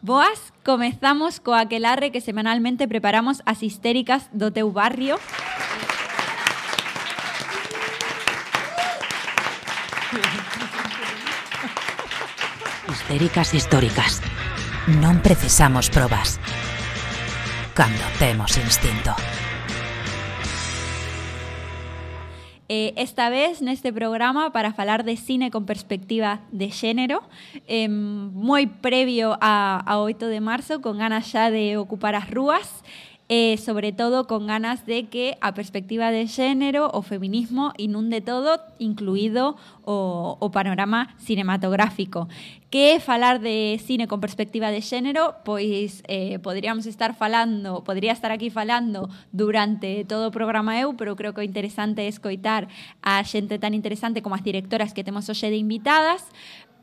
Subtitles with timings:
[0.00, 5.18] Boas, comezamos co aquelarre que semanalmente preparamos as histéricas do teu barrio.
[12.86, 14.22] Histéricas históricas.
[15.02, 16.38] Non precisamos probas.
[17.74, 19.18] Cando temos instinto.
[22.70, 27.24] Eh, esta vez neste programa para falar de cine con perspectiva de xénero
[27.64, 32.84] eh, moi previo a, a 8 de marzo con ganas xa de ocupar as rúas
[33.28, 38.60] eh, sobre todo con ganas de que a perspectiva de xénero o feminismo inunde todo,
[38.78, 42.28] incluído o, o panorama cinematográfico.
[42.68, 48.32] Que falar de cine con perspectiva de xénero, pois eh, poderíamos estar falando, podría estar
[48.32, 52.68] aquí falando durante todo o programa eu, pero creo que o interesante é escoitar
[53.00, 56.28] a xente tan interesante como as directoras que temos hoxe de invitadas,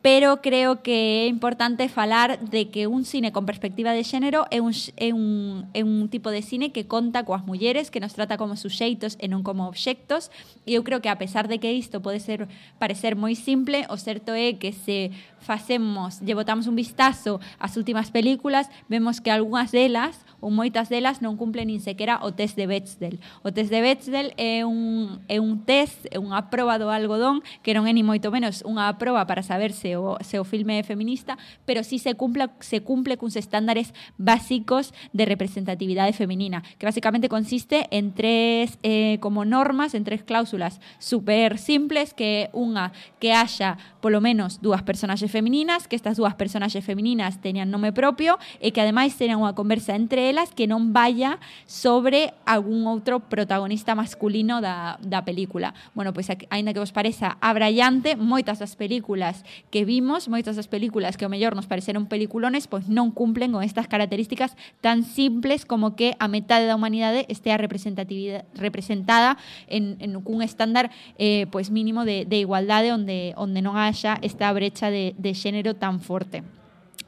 [0.06, 4.62] pero creo que é importante falar de que un cine con perspectiva de xénero é
[4.62, 4.70] un,
[5.02, 8.54] é un, é un tipo de cine que conta coas mulleres, que nos trata como
[8.54, 10.30] suxeitos e non como obxectos,
[10.62, 12.46] e eu creo que a pesar de que isto pode ser
[12.78, 15.10] parecer moi simple, o certo é que se
[15.46, 21.22] facemos, lle botamos un vistazo ás últimas películas, vemos que algunhas delas ou moitas delas
[21.22, 23.22] non cumplen nin sequera o test de Bechdel.
[23.46, 27.74] O test de Bechdel é un, é un test, é unha proba do algodón, que
[27.74, 30.84] non é ni moito menos unha proba para saber se o, se o filme é
[30.84, 36.86] feminista, pero si sí se cumple, se cumple cuns estándares básicos de representatividade feminina, que
[36.86, 43.34] basicamente consiste en tres eh, como normas, en tres cláusulas super simples, que unha que
[43.34, 48.72] haxa polo menos dúas personaxes femininas, que estas dúas personaxes femininas teñan nome propio e
[48.72, 54.64] que ademais terán unha conversa entre elas que non vaya sobre algún outro protagonista masculino
[54.64, 55.76] da, da película.
[55.92, 61.20] Bueno, pois aínda que vos pareza abrallante, moitas das películas que vimos, moitas das películas
[61.20, 66.00] que ao mellor nos pareceron peliculones, pois non cumplen con estas características tan simples como
[66.00, 69.36] que a metade da humanidade estea representatividade representada
[69.68, 74.52] en, en cun estándar eh, pois mínimo de, de igualdade onde onde non haxa esta
[74.54, 76.44] brecha de, de xénero tan forte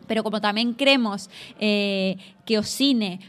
[0.08, 1.28] pero como tamén cremos
[1.60, 2.16] eh,
[2.48, 3.20] que o cine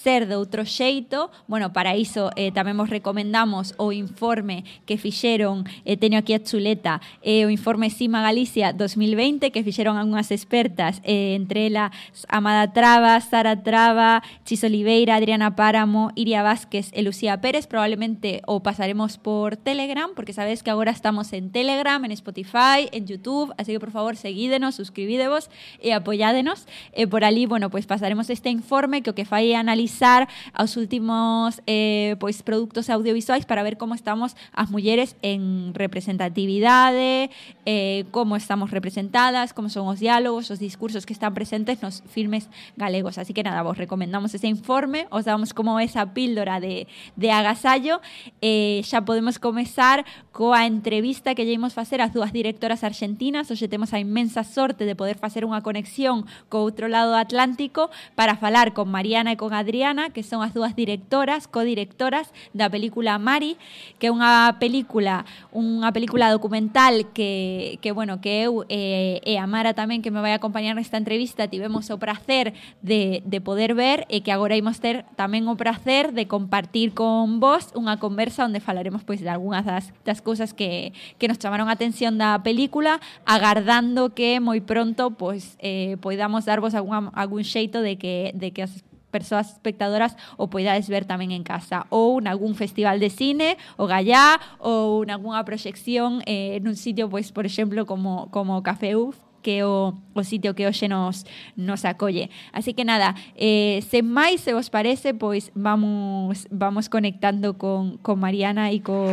[0.00, 5.68] ser de outro xeito, bueno, para iso eh, tamén vos recomendamos o informe que fixeron,
[5.84, 11.04] eh, teño aquí a chuleta, eh, o informe Cima Galicia 2020 que fixeron algunhas expertas,
[11.04, 11.92] eh, entre elas
[12.32, 18.64] Amada Traba, Sara Traba, Chis Oliveira, Adriana Páramo, Iria Vázquez e Lucía Pérez, probablemente o
[18.64, 23.72] pasaremos por Telegram, porque sabes que agora estamos en Telegram, en Spotify, en YouTube, así
[23.72, 25.50] que por favor seguídenos, suscribídevos
[25.84, 26.64] e apoyádenos.
[26.96, 29.56] E por ali, bueno, pues pasaremos este informe que o que fai é
[29.90, 30.28] analizar
[30.58, 37.30] os últimos eh, pois produtos audiovisuais para ver como estamos as mulleres en representatividade,
[37.66, 42.48] eh, como estamos representadas, como son os diálogos, os discursos que están presentes nos filmes
[42.76, 43.18] galegos.
[43.18, 46.86] Así que nada, vos recomendamos ese informe, os damos como esa píldora de,
[47.16, 48.00] de agasallo.
[48.40, 53.92] Eh, xa podemos comezar coa entrevista que lleimos facer as dúas directoras argentinas, hoxe temos
[53.92, 58.72] a inmensa sorte de poder facer unha conexión co outro lado do Atlántico para falar
[58.76, 63.56] con Mariana e con Adrián Adriana, que son as dúas directoras, codirectoras da película Mari,
[63.96, 65.24] que é unha película,
[65.56, 70.20] unha película documental que, que bueno, que eu eh, e a Mara tamén que me
[70.20, 72.52] vai acompañar nesta entrevista tivemos o prazer
[72.84, 77.40] de, de poder ver e que agora imos ter tamén o prazer de compartir con
[77.40, 81.72] vos unha conversa onde falaremos pois de algunhas das, das cousas que, que nos chamaron
[81.72, 87.80] a atención da película, agardando que moi pronto pois eh, poidamos darvos algún, algún xeito
[87.80, 92.30] de que, de que as persoas espectadoras o poidades ver tamén en casa ou en
[92.30, 97.44] algún festival de cine o gallá ou en algunha proxección eh, un sitio, pois, por
[97.44, 101.24] exemplo, como, como Café UF que o, o sitio que hoxe nos,
[101.56, 102.30] nos acolle.
[102.52, 108.20] Así que nada, eh, sen máis se vos parece, pois vamos vamos conectando con, con
[108.20, 109.08] Mariana e con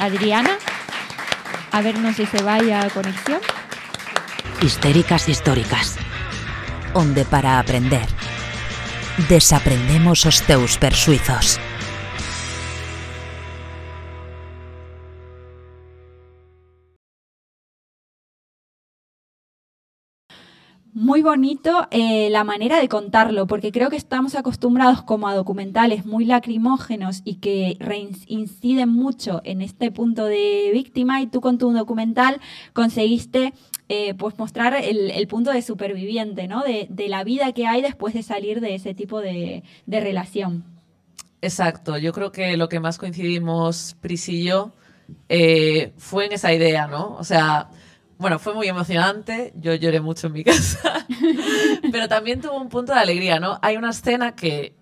[0.00, 0.56] Adriana.
[1.70, 3.42] A ver, non se se vai a conexión.
[4.62, 6.00] Histéricas históricas.
[6.94, 8.06] Onde para aprender.
[9.28, 11.58] Desaprendemos os teus persuizos.
[20.94, 26.06] Muy bonito eh, la manera de contarlo, porque creo que estamos acostumbrados como a documentales
[26.06, 31.72] muy lacrimógenos y que reinciden mucho en este punto de víctima y tú con tu
[31.72, 32.40] documental
[32.72, 33.54] conseguiste
[33.88, 36.62] eh, pues mostrar el, punto de superviviente, ¿no?
[36.62, 40.64] De, la vida que hay después de salir de ese tipo de, de, relación.
[41.42, 44.72] Exacto, yo creo que lo que más coincidimos Pris y yo
[45.28, 47.16] eh, fue en esa idea, ¿no?
[47.16, 47.68] O sea,
[48.18, 51.06] bueno, fue muy emocionante, yo lloré mucho en mi casa,
[51.92, 53.58] pero también tuvo un punto de alegría, ¿no?
[53.62, 54.74] Hay una escena que,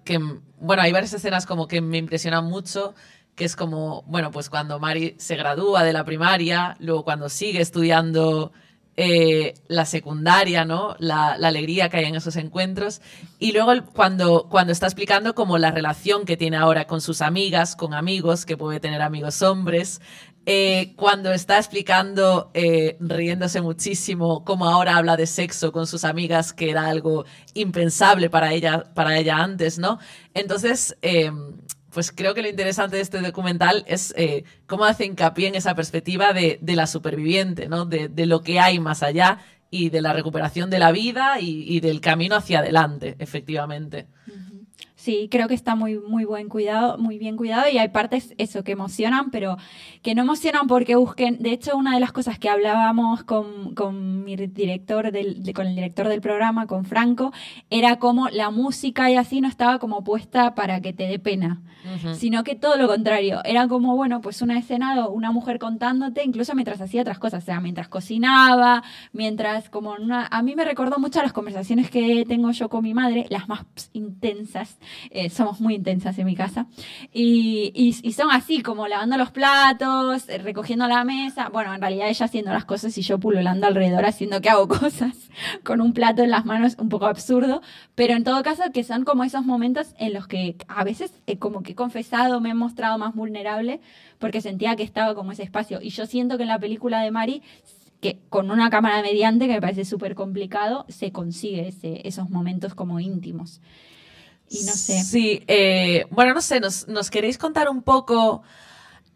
[0.61, 2.95] bueno, hay varias escenas como que me impresionan mucho,
[3.35, 7.61] que es como, bueno, pues cuando Mari se gradúa de la primaria, luego cuando sigue
[7.61, 8.53] estudiando
[8.95, 10.97] eh, la secundaria, ¿no?
[10.99, 13.01] La, alegría que hay en esos encuentros.
[13.39, 17.75] Y luego cuando, cuando está explicando como la relación que tiene ahora con sus amigas,
[17.75, 20.03] con amigos, que puede tener amigos hombres.
[20.45, 26.53] Eh, cuando está explicando, eh, riéndose muchísimo, cómo ahora habla de sexo con sus amigas,
[26.53, 27.25] que era algo
[27.55, 29.99] impensable para ella, para ella antes, ¿no?
[30.35, 30.97] Entonces,
[31.93, 35.75] pues creo que lo interesante de este documental es eh, cómo hace hincapié en esa
[35.75, 37.85] perspectiva de, la superviviente, ¿no?
[37.85, 39.39] De, lo que hay más allá
[39.71, 44.07] y de la recuperación de la vida y del camino hacia adelante, efectivamente.
[45.03, 48.63] Sí, creo que está muy, muy buen cuidado, muy bien cuidado y hay partes eso
[48.63, 49.57] que emocionan, pero
[50.01, 51.39] que no emocionan porque busquen.
[51.41, 55.75] De hecho, una de las cosas que hablábamos con, con mi director del, con el
[55.75, 57.33] director del programa, con Franco,
[57.69, 61.63] era como la música y así no estaba como puesta para que te dé pena,
[62.15, 63.41] sino que todo lo contrario.
[63.45, 67.47] Era como, bueno, pues una escena, una mujer contándote, incluso mientras hacía otras cosas, o
[67.47, 70.29] sea, mientras cocinaba, mientras como una.
[70.31, 73.67] A mí me recordó mucho las conversaciones que tengo yo con mi madre, las más
[73.93, 74.79] intensas
[75.11, 76.67] eh, somos muy intensas en mi casa,
[77.13, 82.09] y, y, son así, como lavando los platos, eh, recogiendo la mesa, bueno, en realidad
[82.09, 85.17] ella haciendo las cosas y yo pululando alrededor haciendo que hago cosas
[85.65, 87.63] con un plato en las manos, un poco absurdo,
[87.95, 91.39] pero en todo caso que son como esos momentos en los que a veces eh,
[91.39, 93.81] como que he confesado, me he mostrado más vulnerable
[94.19, 97.11] porque sentía que estaba como ese espacio, y yo siento que en la película de
[97.11, 97.43] Mari
[98.03, 102.75] que con una cámara mediante, que me parece súper complicado, se consigue ese, esos momentos
[102.75, 103.61] como íntimos.
[104.53, 105.03] Y no sé.
[105.03, 108.43] Sí, eh, bueno, no sé, nos, queréis contar un poco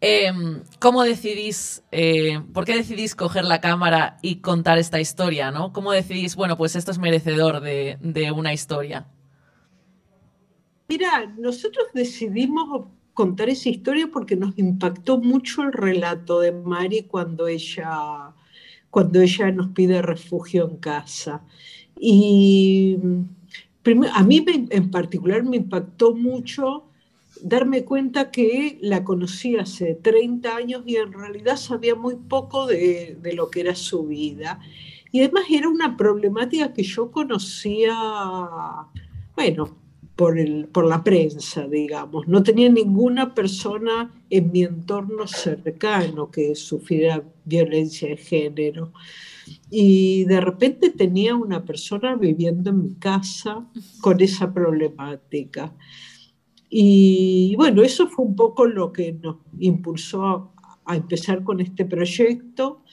[0.01, 5.73] em, cómo decidís, eh, por qué decidís coger la cámara y contar esta historia, ¿no?
[5.73, 9.05] ¿Cómo decidís, bueno, pues esto es merecedor de, de una historia?
[10.89, 17.47] Mira, nosotros decidimos contar esa historia porque nos impactó mucho el relato de Mari cuando
[17.47, 18.33] ella,
[18.89, 21.43] cuando ella nos pide refugio en casa.
[21.99, 22.97] Y
[24.13, 26.87] a mí en particular me impactó mucho
[27.41, 33.17] darme cuenta que la conocí hace 30 años y en realidad sabía muy poco de,
[33.33, 34.59] lo que era su vida.
[35.11, 37.95] Y además era una problemática que yo conocía,
[39.35, 39.77] bueno,
[40.15, 42.27] por, el, por la prensa, digamos.
[42.27, 48.91] No tenía ninguna persona en mi entorno cercano que sufriera violencia de género.
[49.69, 53.67] Y de repente tenía una persona viviendo en mi casa
[54.01, 55.75] con esa problemática.
[56.69, 60.53] Y bueno, eso fue un poco lo que nos impulsó
[60.85, 62.83] a, empezar con este proyecto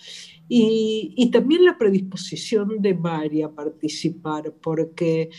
[0.48, 5.30] y, y, también la predisposición de Mari a participar, porque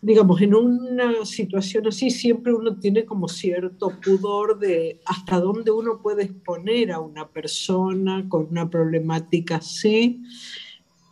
[0.00, 6.00] digamos, en una situación así siempre uno tiene como cierto pudor de hasta dónde uno
[6.00, 10.22] puede exponer a una persona con una problemática así,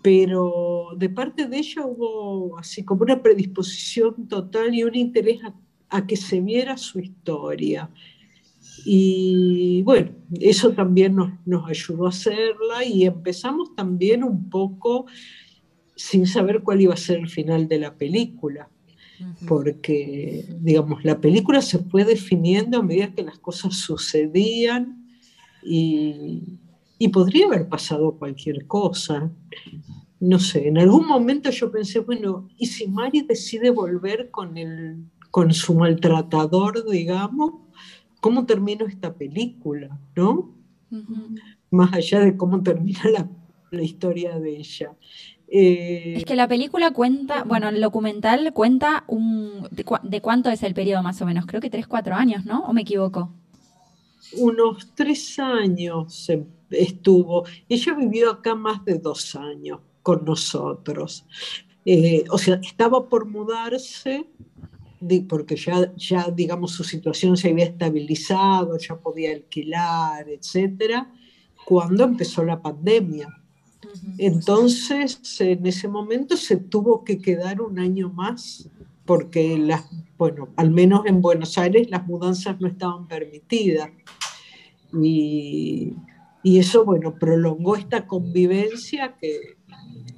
[0.03, 5.41] pero de parte de ella hubo así como una predisposición total y un interés
[5.89, 7.91] a, que se viera su historia.
[8.85, 15.07] Y bueno, eso también nos, nos ayudó a hacerla y empezamos también un poco
[15.97, 18.71] sin saber cuál iba a ser el final de la película
[19.47, 25.09] porque, digamos, la película se fue definiendo a medida que las cosas sucedían
[25.63, 26.59] y,
[26.99, 29.31] y podría haber pasado cualquier cosa.
[30.19, 35.05] No sé, en algún momento yo pensé, bueno, ¿y si Mari decide volver con, el,
[35.31, 37.53] con su maltratador, digamos?
[38.21, 40.01] ¿Cómo termina esta película?
[40.17, 40.55] ¿No?
[41.71, 43.29] Más allá de cómo termina la,
[43.71, 44.93] la historia de ella.
[45.49, 50.75] Eh, es que la película cuenta, bueno, el documental cuenta un, de, cuánto es el
[50.75, 52.65] periodo más o menos, creo que tres, cuatro años, ¿no?
[52.65, 53.33] ¿O me equivoco?
[54.37, 56.29] Unos tres años
[56.71, 57.45] estuvo.
[57.69, 61.25] Ella vivió acá más de dos años con nosotros.
[61.85, 64.27] Eh, o sea, estaba por mudarse
[65.29, 71.13] porque ya, ya, digamos, su situación se había estabilizado, ya podía alquilar, etcétera,
[71.65, 73.29] cuando empezó la pandemia.
[74.19, 78.69] Entonces, en ese momento se tuvo que quedar un año más
[79.07, 79.89] porque las,
[80.19, 83.91] bueno, al menos en Buenos Aires las mudanzas no estaban permitidas.
[84.93, 85.95] Y,
[86.43, 89.57] y eso, bueno, prolongó esta convivencia que,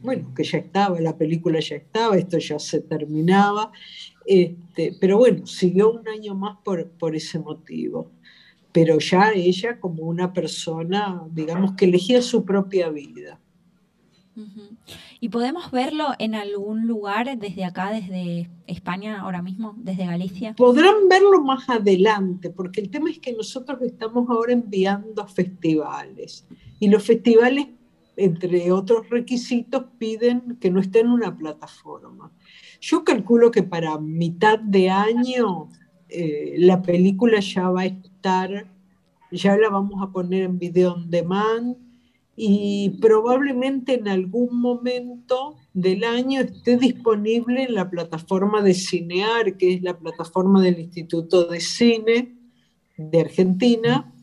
[0.02, 3.72] bueno, que ya estaba, la película ya estaba, esto ya se terminaba,
[4.26, 8.10] este, pero bueno, siguió un año más por, por ese motivo.
[8.72, 13.40] Pero ya ella como una persona, digamos, que elegía su propia vida.
[15.20, 20.54] ¿Y podemos verlo en algún lugar desde acá, desde España ahora mismo, desde Galicia?
[20.54, 26.46] Podrán verlo más adelante, porque el tema es que nosotros estamos ahora enviando a festivales
[26.78, 27.66] y los festivales,
[28.16, 32.30] entre otros requisitos, piden que no esté en una plataforma.
[32.80, 35.68] Yo calculo que para mitad de año
[36.08, 38.66] eh, la película ya va a estar,
[39.30, 41.87] ya la vamos a poner en video on demand
[42.40, 49.74] y probablemente en algún momento del año esté disponible en la plataforma de Cinear, que
[49.74, 52.38] es la plataforma del Instituto de Cine
[52.96, 54.14] de Argentina,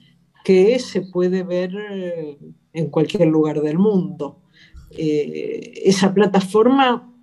[0.46, 2.38] que se puede ver eh,
[2.72, 4.44] en cualquier lugar del mundo.
[4.92, 7.14] Eh, esa plataforma,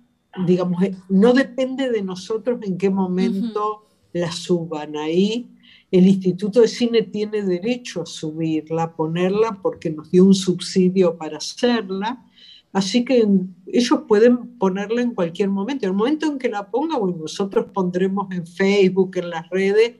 [0.45, 5.52] digamos, eh, no depende de nosotros en qué momento la suban ahí
[5.93, 11.17] el Instituto de Cine tiene derecho a subirla, a ponerla, porque nos dio un subsidio
[11.17, 12.25] para hacerla.
[12.71, 13.23] Así que
[13.67, 15.85] ellos pueden ponerla en cualquier momento.
[15.85, 19.97] En el momento en que la ponga, bueno, nosotros pondremos en Facebook, en las redes,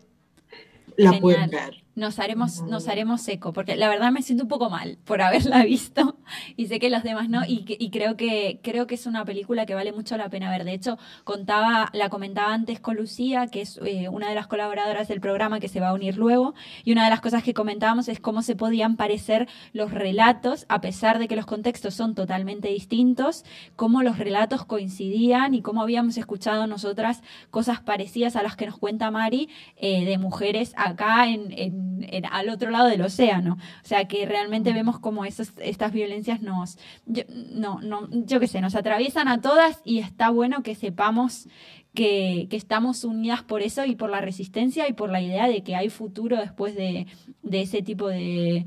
[0.97, 4.69] la pueden ver nos haremos, nos haremos eco, porque la verdad me siento un poco
[4.69, 6.17] mal por haberla visto
[6.55, 9.65] y sé que los demás no, y, y, creo, que, creo que es una película
[9.65, 10.63] que vale mucho la pena ver.
[10.63, 15.07] De hecho, contaba, la comentaba antes con Lucía, que es eh, una de las colaboradoras
[15.07, 18.07] del programa que se va a unir luego, y una de las cosas que comentábamos
[18.07, 22.69] es cómo se podían parecer los relatos, a pesar de que los contextos son totalmente
[22.69, 23.45] distintos,
[23.75, 27.21] cómo los relatos coincidían y cómo habíamos escuchado nosotras
[27.51, 31.82] cosas parecidas a las que nos cuenta Mari eh, de mujeres acá en
[32.31, 33.57] al otro lado del océano.
[33.83, 37.23] O sea, que realmente vemos como estas violencias nos, yo,
[37.53, 41.47] no, no, yo qué sé, nos atraviesan a todas y está bueno que sepamos
[41.93, 45.75] que, estamos unidas por eso y por la resistencia y por la idea de que
[45.75, 47.07] hay futuro después de,
[47.51, 48.65] ese tipo de,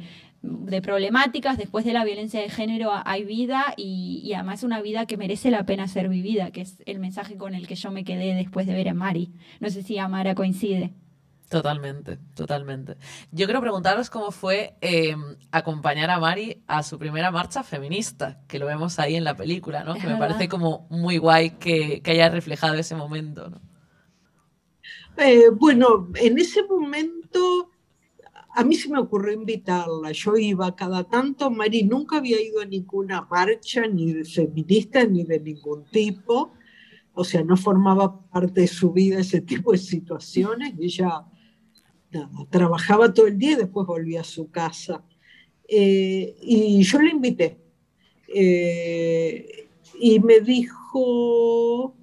[0.83, 5.17] problemáticas, después de la violencia de género hay vida y, y, además una vida que
[5.17, 8.35] merece la pena ser vivida, que es el mensaje con el que yo me quedé
[8.35, 9.33] después de ver a Mari.
[9.61, 10.93] No sé si Amara coincide.
[11.49, 12.97] Totalmente, totalmente.
[13.31, 18.59] Yo quiero preguntaros cómo fue em, acompañar a Mari a su primera marcha feminista, que
[18.59, 19.95] lo vemos ahí en la película, ¿no?
[19.95, 23.61] que me parece como muy guay que, haya reflejado ese momento, ¿no?
[25.19, 27.71] Eh, bueno, en ese momento
[28.55, 30.11] a mí se me ocurrió invitarla.
[30.13, 35.23] Yo iba cada tanto, Mari nunca había ido a ninguna marcha, ni de feminista, ni
[35.25, 36.55] de ningún tipo.
[37.15, 40.75] O sea, no formaba parte de su vida ese tipo de situaciones.
[40.79, 41.25] Ella
[42.51, 45.05] trabajaba todo el día y después volvía a su casa.
[45.69, 47.59] Eh, y yo le invité.
[48.29, 49.69] Eh,
[49.99, 51.95] y me dijo,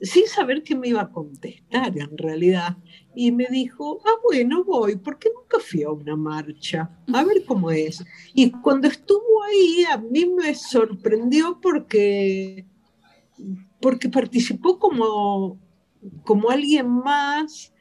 [0.00, 2.76] sin saber qué me iba a contestar en realidad,
[3.14, 7.70] y me dijo, ah, bueno, voy, porque nunca fui a una marcha, a ver cómo
[7.70, 8.04] es.
[8.32, 12.64] Y cuando estuvo ahí, a mí me sorprendió porque,
[13.80, 15.58] porque participó como,
[16.24, 17.72] como alguien más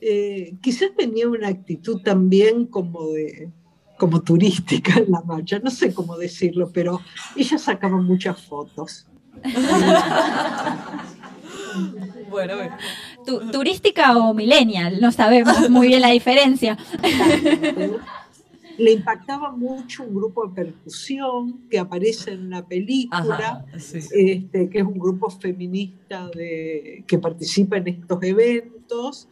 [0.00, 3.50] eh, quizás tenía una actitud también como de
[3.96, 7.00] como turística en la marcha, no sé cómo decirlo, pero
[7.34, 9.06] ella sacaba muchas fotos.
[12.30, 12.54] bueno,
[13.52, 16.76] turística o millennial, no sabemos muy bien la diferencia.
[18.78, 24.84] Le impactaba mucho un grupo de percusión que aparece en la película, este, que es
[24.84, 29.28] un grupo feminista de, que participa en estos eventos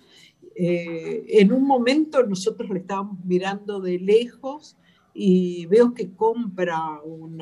[0.57, 4.77] eh, en un momento nosotros le estábamos mirando de lejos
[5.13, 7.39] y veo que compra un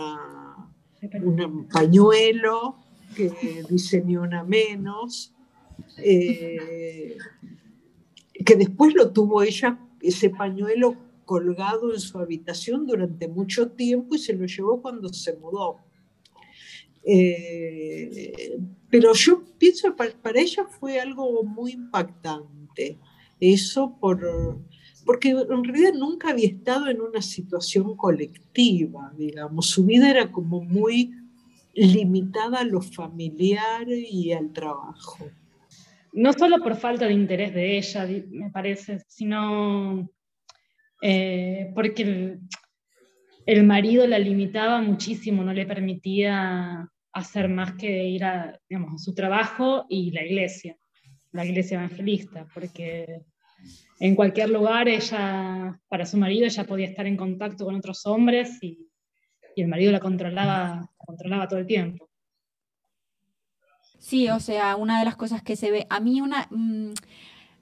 [1.71, 2.76] pañuelo
[3.14, 5.35] que dice ni una menos,
[5.99, 7.16] eh,
[8.45, 14.19] que después lo tuvo ella, ese pañuelo colgado en su habitación durante mucho tiempo y
[14.19, 15.78] se lo llevó cuando se mudó.
[17.04, 22.62] Eh, pero yo pienso que para ella fue algo muy impactante
[23.41, 24.21] eso por,
[25.05, 30.62] porque en realidad nunca había estado en una situación colectiva, digamos, su vida era como
[30.62, 31.12] muy
[31.75, 35.29] limitada a lo familiar y al trabajo.
[36.12, 40.11] No solo por falta de interés de ella, me parece, sino
[41.00, 42.38] eh, porque
[43.47, 49.05] el, marido la limitaba muchísimo, no le permitía hacer más que ir a, digamos, a
[49.05, 50.76] su trabajo y la iglesia
[51.33, 53.23] la iglesia evangelista, porque
[54.01, 58.62] en cualquier lugar ella, para su marido, ella podía estar en contacto con otros hombres
[58.62, 58.89] y,
[59.55, 62.09] el marido la controlaba, controlaba todo el tiempo.
[63.99, 66.49] Sí, o sea, una de las cosas que se ve, a mí una...
[66.51, 66.93] Mm,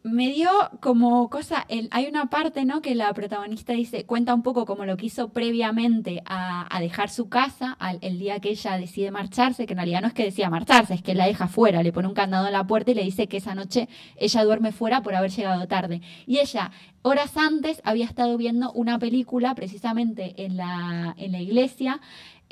[0.02, 2.80] me dio como cosa, el, hay una parte, ¿no?
[2.80, 7.28] Que la protagonista dice, cuenta un poco como lo que hizo previamente a, dejar su
[7.28, 10.95] casa el día que ella decide marcharse, que en realidad no es que decida marcharse,
[10.95, 13.26] es que la deja fuera, le pone un candado en la puerta y le dice
[13.26, 16.00] que esa noche ella duerme fuera por haber llegado tarde.
[16.26, 16.71] Y ella,
[17.02, 22.00] horas antes, había estado viendo una película precisamente en la, en la iglesia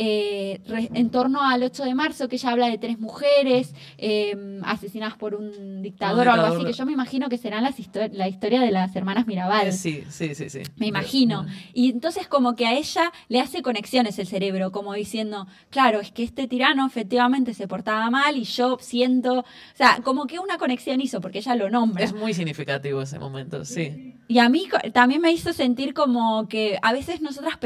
[0.01, 0.61] eh,
[0.95, 5.35] en torno al 8 de marzo, que ella habla de tres mujeres em, asesinadas por
[5.35, 7.75] un dictador, o algo así, que yo me imagino que serán las
[8.13, 9.69] la historia de las hermanas Mirabal.
[9.69, 10.63] Eh, sí, sí, sí, sí.
[10.77, 11.47] Me imagino.
[11.75, 16.13] Y entonces como que a ella le hace conexiones el cerebro, como diciendo, claro, es
[16.13, 20.59] que este tirano efectivamente se portaba mal y yo siento, o sea, como que una
[20.59, 22.05] conexión hizo, porque ella lo nombra.
[22.05, 24.15] Es muy significativo ese momento, sí.
[24.31, 27.57] Y a mí también me hizo sentir como que a veces nosotras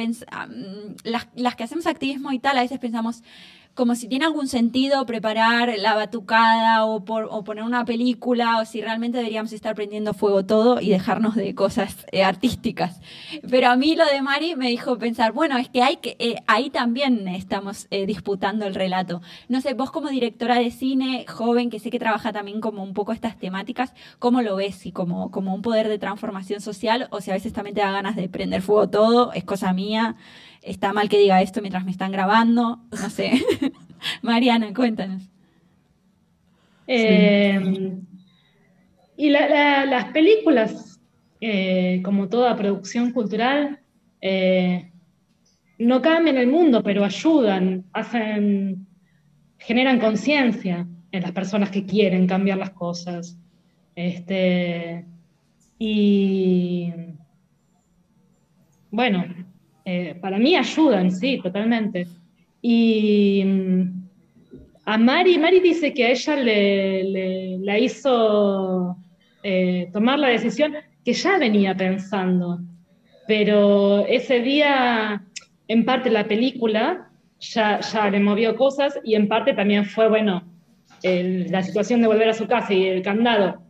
[1.03, 3.25] las, las que hacemos activismo y tal, a veces pensamos,
[3.75, 8.83] como si tiene algún sentido preparar la batucada o, por, poner una película o si
[8.83, 13.01] realmente deberíamos estar prendiendo fuego todo y dejarnos de cosas eh, artísticas.
[13.49, 16.43] Pero a mí lo de Mari me dijo pensar, bueno, es que hay que eh,
[16.47, 19.23] ahí también estamos eh, disputando el relato.
[19.49, 22.93] No sé, vos como directora de cine joven que sé que trabaja también como un
[22.93, 24.85] poco estas temáticas, ¿cómo lo ves?
[24.85, 27.91] Y como, como un poder de transformación social o si a veces también te da
[27.91, 30.17] ganas de prender fuego todo, es cosa mía
[30.63, 33.33] está mal que diga esto mientras me están grabando, no sé.
[34.23, 35.23] Mariana, cuéntanos.
[36.87, 37.93] Eh,
[39.17, 41.01] y las películas,
[41.41, 43.81] eh, como toda producción cultural,
[44.21, 44.91] eh,
[45.79, 48.87] no cambian el mundo, pero ayudan, hacen,
[49.59, 53.37] generan conciencia en las personas que quieren cambiar las cosas.
[53.95, 55.05] Este,
[55.79, 56.93] y
[58.91, 59.25] bueno,
[59.85, 62.07] eh, para mí ayudan, sí, totalmente.
[62.61, 64.03] Y mm,
[64.85, 68.97] a Mari, Mari dice que a ella le, la hizo
[69.43, 70.75] eh, tomar la decisión
[71.05, 72.61] que ya venía pensando,
[73.27, 75.23] pero ese día,
[75.67, 77.11] en parte la película
[77.41, 80.45] ya, ya le movió cosas y en parte también fue, bueno,
[81.03, 83.61] la situación de volver a su casa y el candado,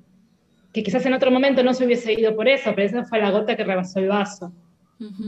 [0.75, 3.31] que quizás en otro momento no se hubiese ido por eso, pero esa fue la
[3.31, 4.53] gota que rebasó el vaso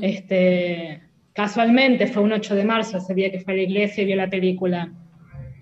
[0.00, 4.06] este, casualmente fue un 8 de marzo, ese día que fue a la iglesia y
[4.06, 4.92] vio la película.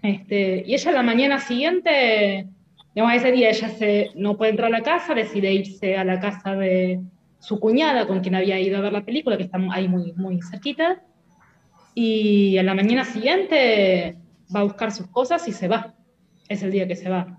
[0.03, 2.47] Este, y ella la mañana siguiente,
[2.95, 6.21] digamos, ese día ella se, no puede entrar a la casa, decide irse a la
[6.21, 7.01] casa de
[7.39, 10.41] su cuñada con quien había ido a ver la película, que está ahí muy, muy
[10.43, 11.03] cerquita.
[11.95, 14.17] Y a la mañana siguiente
[14.55, 15.95] va a buscar sus cosas y se va.
[16.49, 17.37] Es el día que se va.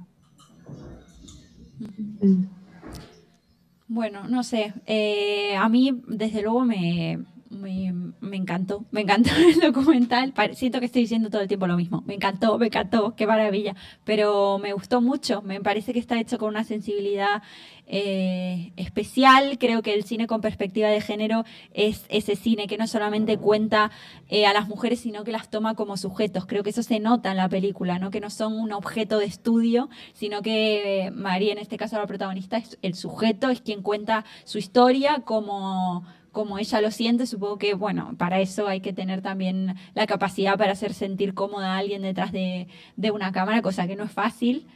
[3.94, 4.74] Bueno, no sé.
[4.88, 7.20] Eh, a mí, desde luego, me,
[7.54, 10.34] me, encantó, me encantó el documental.
[10.54, 12.04] Siento que estoy diciendo todo el tiempo lo mismo.
[12.06, 13.76] Me encantó, me encantó, qué maravilla.
[14.04, 17.42] Pero me gustó mucho, me parece que está hecho con una sensibilidad
[17.86, 19.58] eh, especial.
[19.60, 23.92] Creo que el cine con perspectiva de género es ese cine que no solamente cuenta
[24.30, 26.46] eh, a las mujeres, sino que las toma como sujetos.
[26.46, 28.10] Creo que eso se nota en la película, ¿no?
[28.10, 32.58] que no son un objeto de estudio, sino que María, en este caso la protagonista,
[32.58, 37.76] es el sujeto, es quien cuenta su historia como como ella lo siente, supongo que,
[37.76, 42.02] bueno, para eso hay que tener también la capacidad para hacer sentir cómoda a alguien
[42.02, 42.68] detrás de,
[43.14, 44.68] una cámara, cosa que no es fácil.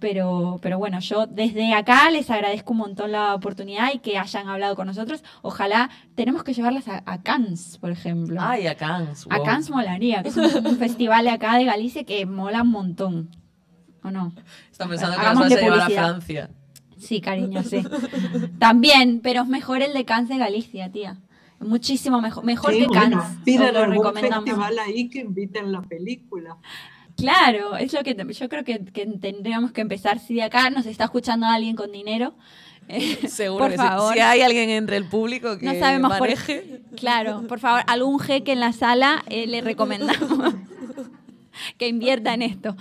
[0.00, 4.46] Pero, pero bueno, yo desde acá les agradezco un montón la oportunidad y que hayan
[4.48, 5.24] hablado con nosotros.
[5.40, 8.38] Ojalá tenemos que llevarlas a, Cannes, por ejemplo.
[8.42, 9.26] Ay, a Cannes.
[9.30, 13.30] A Cannes molaría, que es un, festival de acá de Galicia que mola un montón.
[14.02, 14.32] ¿O no?
[14.70, 16.50] Están pensando que nos vas a llevar a Francia.
[16.98, 17.82] Sí, cariño, sí.
[18.58, 21.18] También, pero es mejor el de Cannes de Galicia, tía.
[21.60, 23.24] Muchísimo mejor, mejor que Cannes.
[23.44, 26.56] Piden algún festival ahí que inviten la película.
[27.16, 28.78] Claro, es lo que yo creo que,
[29.20, 30.18] tendríamos que empezar.
[30.18, 32.34] Si de acá nos está escuchando alguien con dinero,
[32.88, 34.14] eh, Seguro por favor.
[34.14, 36.82] Si, hay alguien entre el público que no sabemos maneje.
[36.96, 40.54] claro, por favor, algún jeque en la sala eh, le recomendamos
[41.78, 42.76] que invierta en esto.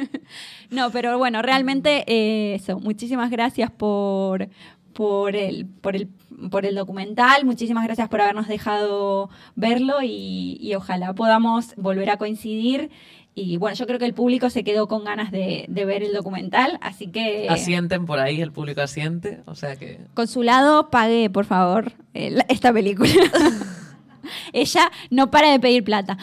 [0.70, 2.78] no, pero bueno, realmente eh, eso.
[2.78, 4.48] Muchísimas gracias por,
[4.92, 6.08] por el, por el,
[6.50, 7.44] por el documental.
[7.44, 12.90] Muchísimas gracias por habernos dejado verlo y, ojalá podamos volver a coincidir.
[13.36, 16.78] Y bueno, yo creo que el público se quedó con ganas de, ver el documental,
[16.80, 17.48] así que...
[17.48, 19.98] Asienten por ahí, el público asiente, o sea que...
[20.14, 23.10] Consulado, pague, por favor, esta película.
[24.52, 26.16] Ella no para de pedir plata.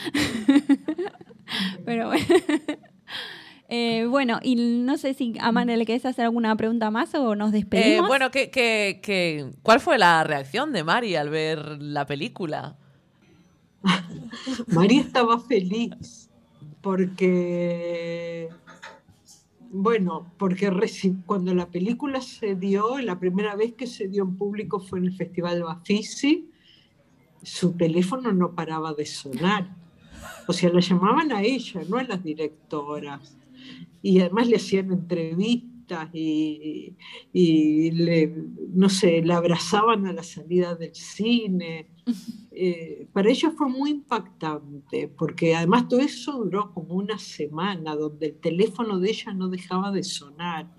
[1.85, 2.25] Pero bueno.
[3.73, 7.53] Eh, bueno, y no sé si a le querés hacer alguna pregunta más o nos
[7.53, 8.05] despedimos.
[8.05, 8.29] Eh, bueno,
[9.63, 12.75] cuál fue la reacción de Mari al ver la película?
[14.67, 16.29] Mari estaba feliz
[16.81, 18.49] porque
[19.71, 20.69] Bueno, porque
[21.25, 25.05] cuando la película se dio, la primera vez que se dio en público fue en
[25.05, 26.51] el Festival Bafisi,
[27.41, 29.80] su teléfono no paraba de sonar.
[30.47, 33.37] O sea, la llamaban a ella, no a las directoras.
[34.01, 36.95] Y además le hacían entrevistas y,
[37.33, 38.33] y le,
[38.73, 41.87] no sé, la abrazaban a la salida del cine.
[42.53, 48.27] Eh, para ella fue muy impactante, porque además todo eso duró como una semana, donde
[48.27, 50.69] el teléfono de ella no dejaba de sonar.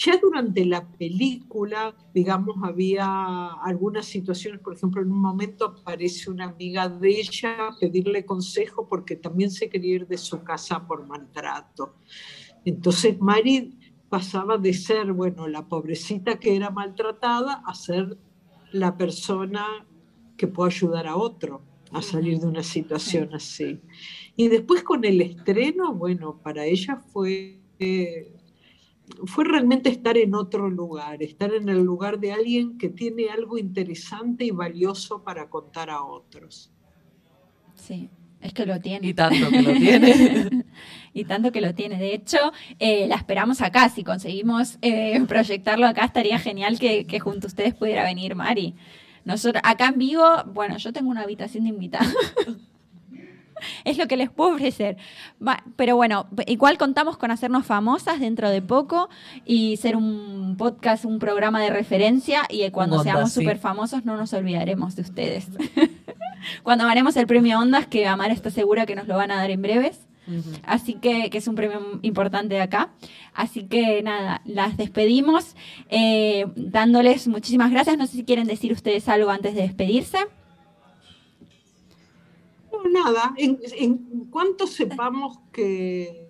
[0.00, 6.44] Ya durante la película, digamos, había algunas situaciones, por ejemplo, en un momento aparece una
[6.44, 11.04] amiga de ella a pedirle consejo porque también se quería ir de su casa por
[11.04, 11.96] maltrato.
[12.64, 13.76] Entonces Mari
[14.08, 18.18] pasaba de ser, bueno, la pobrecita que era maltratada a ser
[18.70, 19.84] la persona
[20.36, 23.80] que puede ayudar a otro a salir de una situación así.
[24.36, 28.37] Y después con el estreno, bueno, para ella fue, eh,
[29.26, 33.58] fue realmente estar en otro lugar, estar en el lugar de alguien que tiene algo
[33.58, 36.72] interesante y valioso para contar a otros.
[37.74, 38.08] Sí,
[38.40, 39.08] es que lo tiene.
[39.08, 40.64] Y tanto que lo tiene.
[41.12, 41.98] y tanto que lo tiene.
[41.98, 42.38] De hecho,
[42.78, 43.88] eh, la esperamos acá.
[43.88, 48.74] Si conseguimos eh, proyectarlo acá, estaría genial que, que junto a ustedes pudiera venir Mari.
[49.24, 52.14] Nosotros, acá en Vigo, bueno, yo tengo una habitación de invitados.
[53.84, 54.96] es lo que les puedo ofrecer.
[55.76, 59.08] Pero bueno, igual contamos con hacernos famosas dentro de poco
[59.44, 63.40] y ser un podcast, un programa de referencia y cuando Un Ondas, seamos sí.
[63.40, 65.48] súper famosos no nos olvidaremos de ustedes.
[66.62, 69.50] cuando ganemos el premio Ondas, que Amara está segura que nos lo van a dar
[69.50, 70.00] en breves.
[70.64, 72.90] Así que, que es un premio importante de acá.
[73.32, 75.56] Así que nada, las despedimos
[75.88, 77.96] eh, dándoles muchísimas gracias.
[77.96, 80.18] No sé si quieren decir ustedes algo antes de despedirse.
[82.84, 83.98] No, nada, en, en
[84.30, 86.28] cuanto sepamos que,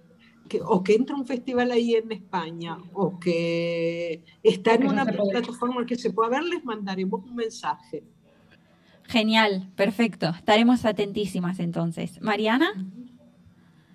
[0.48, 5.84] que- o que entra un festival ahí en España o que está en una plataforma
[5.86, 8.02] que se pueda ver, les mandaremos un mensaje.
[9.04, 10.28] Genial, perfecto.
[10.30, 12.20] Estaremos atentísimas entonces.
[12.20, 12.72] Mariana,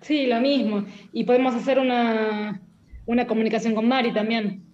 [0.00, 0.84] Sí, lo mismo.
[1.14, 2.60] Y podemos hacer una,
[3.06, 4.64] una comunicación con Mari también.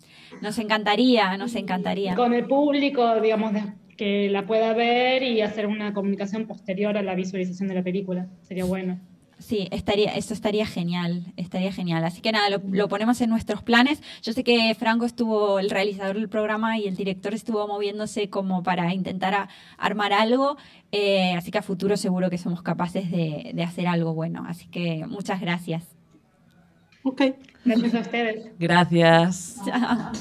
[0.41, 2.17] nos encantaría, nos encantaría.
[2.17, 3.63] Con el público, digamos, de-
[4.01, 8.29] que la pueda ver y hacer una comunicación posterior a la visualización de la película.
[8.49, 8.99] Sería bueno.
[9.39, 12.03] Sí, estaría, eso estaría genial, estaría genial.
[12.05, 14.03] Así que nada, lo, lo ponemos en nuestros planes.
[14.23, 18.63] Yo sé que Franco estuvo, el realizador del programa y el director estuvo moviéndose como
[18.63, 20.57] para intentar a- armar algo.
[20.93, 24.45] eh, así que a futuro seguro que somos capaces de, de hacer algo bueno.
[24.49, 25.85] Así que muchas gracias.
[27.03, 27.21] Ok.
[27.67, 28.51] Gracias a ustedes.
[28.59, 29.57] Gracias.
[29.67, 30.13] Chao.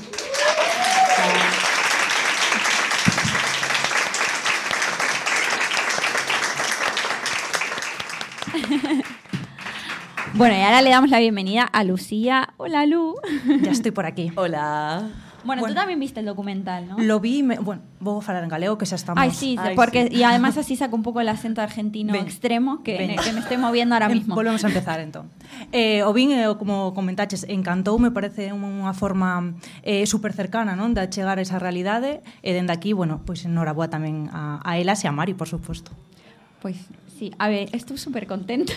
[10.36, 12.54] Bueno, y ahora le damos la bienvenida a Lucía.
[12.58, 13.16] Hola, Lu.
[13.62, 14.32] Ya estoy por aquí.
[14.36, 15.10] Hola.
[15.44, 17.00] Bueno, bueno, tú también viste el documental, ¿no?
[17.00, 19.24] Lo vi, me, bueno, vou falar en galego, que ya estamos.
[19.24, 20.18] Ay, sí, Ay, porque, sí.
[20.18, 23.16] y además así saco un poco el acento argentino ven, extremo que, ven.
[23.16, 24.36] que me estoy moviendo ahora mismo.
[24.36, 25.32] Volvemos a empezar, entón.
[25.72, 30.92] Eh, o bien, eh, como comentaches, encantou, me parece unha forma eh, super cercana, non?
[30.92, 34.76] De chegar a esa realidade, e dende aquí, bueno, pois pues, enhorabuá tamén a, a
[34.76, 35.96] Elas e a Mari, por suposto.
[36.60, 36.84] Pois
[37.20, 38.72] Sí, a ver, estou super contenta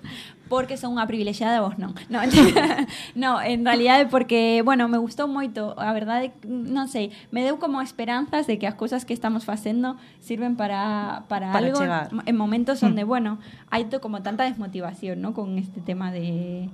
[0.48, 1.92] porque son unha privilexiada vos non.
[2.08, 7.60] No, no, en realidade porque, bueno, me gustou moito, a verdade, non sei, me deu
[7.60, 12.08] como esperanzas de que as cousas que estamos facendo sirven para para, para algo chegar.
[12.24, 12.88] en momentos hmm.
[12.88, 13.12] onde, mm.
[13.12, 13.30] bueno,
[13.68, 15.36] hai to como tanta desmotivación, ¿no?
[15.36, 16.72] con este tema de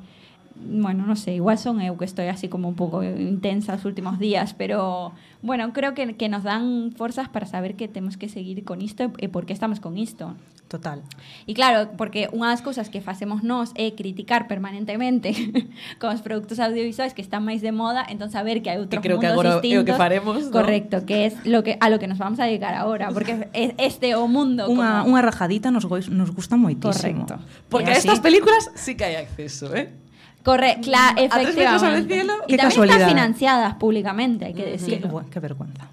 [0.60, 4.18] bueno, no sé, igual son eu que estoy así como un poco intensa los últimos
[4.18, 8.64] días, pero bueno, creo que, que nos dan fuerzas para saber que tenemos que seguir
[8.64, 10.34] con isto e por qué estamos con isto.
[10.68, 11.00] Total.
[11.48, 15.32] E claro, porque unha das cousas que facemos nós é criticar permanentemente
[16.00, 19.16] con os produtos audiovisuais que están máis de moda, entón saber que hai outros creo
[19.16, 19.88] que mundos agora é o distintos.
[19.88, 20.52] que faremos, ¿no?
[20.52, 23.72] Correcto, que es lo que a lo que nos vamos a dedicar ahora, porque es
[23.80, 25.16] este o mundo Unha, como...
[25.16, 27.24] unha rajadita nos, nos gusta moitísimo.
[27.24, 27.40] Correcto.
[27.72, 30.07] Porque a estas películas sí que hay acceso, ¿eh?
[30.48, 31.64] Corre, claro, efectivamente.
[31.64, 35.20] Mm, a tres cielo, y también están financiadas públicamente, hay que decirlo.
[35.24, 35.88] Qué, qué vergüenza.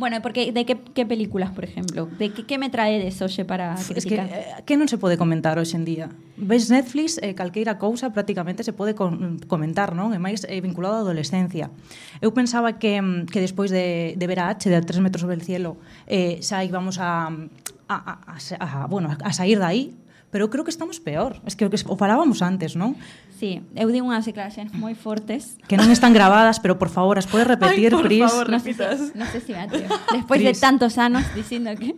[0.00, 2.08] Bueno, porque de qué, qué películas, por exemplo?
[2.18, 4.26] De qué, qué me trae de Soxe para criticar?
[4.26, 6.08] Es que, eh, que non se pode comentar hoxe en día?
[6.40, 10.16] Ves Netflix, eh, calqueira cousa prácticamente se pode con, comentar, non?
[10.16, 11.68] E máis eh, vinculado á adolescencia.
[12.24, 15.20] Eu pensaba que, mm, que despois de, de ver a H, de a 3 metros
[15.20, 15.76] sobre o cielo,
[16.08, 17.28] eh, xa íbamos a,
[17.84, 19.92] a, a, a, a, bueno, a sair dai
[20.30, 21.42] pero eu creo que estamos peor.
[21.44, 22.94] Es que o, que o falábamos antes, non?
[23.34, 25.58] Sí, eu di unhas declaracións moi fortes.
[25.66, 28.22] Que non están grabadas, pero por favor, as podes repetir, Ay, por Pris?
[28.30, 28.98] favor, no repitas.
[28.98, 29.90] Sé si, no sé si me atrevo.
[30.16, 31.94] Despois de tantos anos dicindo que...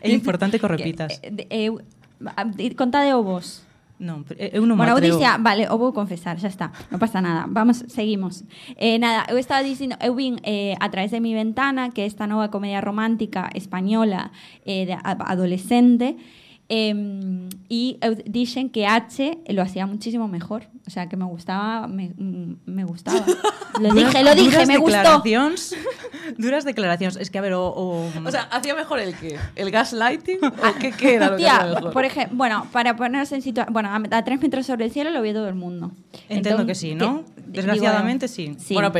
[0.00, 1.20] É importante que o repitas.
[1.20, 3.64] Que, eh, eh, contade o vos.
[4.02, 5.14] Non, eu non bueno, me atrevo.
[5.20, 7.46] Dixia, vale, o vou confesar, xa está, non pasa nada.
[7.46, 8.42] Vamos, seguimos.
[8.74, 12.26] Eh, nada, eu estaba dicindo, eu vin eh, a través de mi ventana que esta
[12.26, 14.34] nova comedia romántica española
[14.66, 16.18] eh, de adolescente
[16.72, 20.72] eh, y eu dixen que H lo hacía muchísimo mejor.
[20.86, 23.24] O sea, que me gustaba, me, mm, me gustaba.
[23.80, 25.22] Lo dije, lo dije, Duras me gustó.
[26.36, 27.16] duras declaracións.
[27.16, 27.64] Es que, a ver, o...
[27.72, 29.38] o, O sea, ¿hacía mejor el qué?
[29.56, 30.40] ¿El gaslighting?
[30.44, 31.92] ¿O qué, qué era lo que Tía, mejor?
[31.92, 35.08] por ejemplo, bueno, para ponernos en situación, bueno, a, a tres metros sobre el cielo
[35.10, 35.90] lo vio todo el mundo.
[36.28, 37.24] Entendo Entón, que sí, ¿no?
[37.24, 38.64] que- Desgraciadamente, digo, sí.
[38.64, 38.74] sí.
[38.74, 38.92] bueno,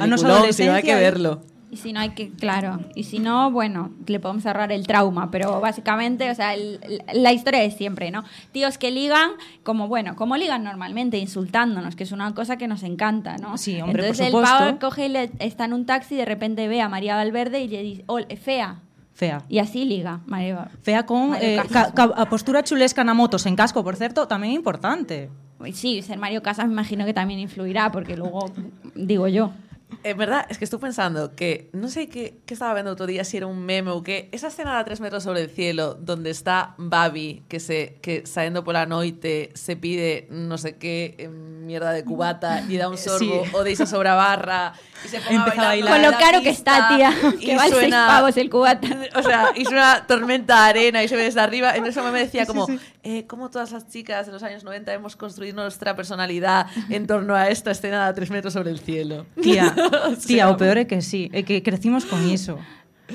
[0.52, 1.42] si no hay que verlo.
[1.72, 5.30] Y si no hay que, claro, y si no, bueno, le podemos ahorrar el trauma,
[5.30, 6.78] pero básicamente, o sea, el-
[7.14, 8.24] la historia de siempre, ¿no?
[8.52, 9.30] Tíos que ligan,
[9.62, 13.56] como bueno, como ligan normalmente, insultándonos, que es una cosa que nos encanta, ¿no?
[13.56, 14.58] Sí, hombre, por Entonces el supuesto.
[14.58, 17.62] pavo coge y le, está en un taxi y de repente ve a María Valverde
[17.62, 18.80] y le dice, "Ol, fea,
[19.14, 19.42] Fea.
[19.48, 23.80] y así liga, María Fea con eh, ca, ca, postura chulesca na moto sen casco,
[23.82, 25.32] por certo, tamén é importante.
[25.72, 28.52] Sí, ser Mario Casas me imagino que también influirá, porque luego,
[28.94, 29.52] digo yo.
[30.04, 33.24] En verdad, es que estoy pensando que no sé qué, qué estaba viendo otro día,
[33.24, 34.28] si era un meme o qué.
[34.32, 38.64] Esa escena de tres metros sobre el cielo, donde está Babi, que se que saliendo
[38.64, 42.98] por la noite se pide no sé qué eh, mierda de cubata y da un
[42.98, 43.50] sorbo, Sí.
[43.52, 44.72] o de esa sobre barra
[45.04, 45.92] y se Empieza a bailar.
[45.92, 48.88] Con lo la caro que está, tía, y que vale seis suena- pavos el cubata.
[49.14, 51.70] O sea, y suena tormenta de arena y se ve desde arriba.
[51.72, 52.66] Entonces ese meme decía como,
[53.02, 57.34] eh, cómo todas las chicas de los años 90 hemos construido nuestra personalidad en torno
[57.34, 59.26] a esta escena de tres metros sobre el cielo.
[59.42, 59.74] Tía,
[60.26, 62.58] tía, o peor é que sí, é que crecimos con iso.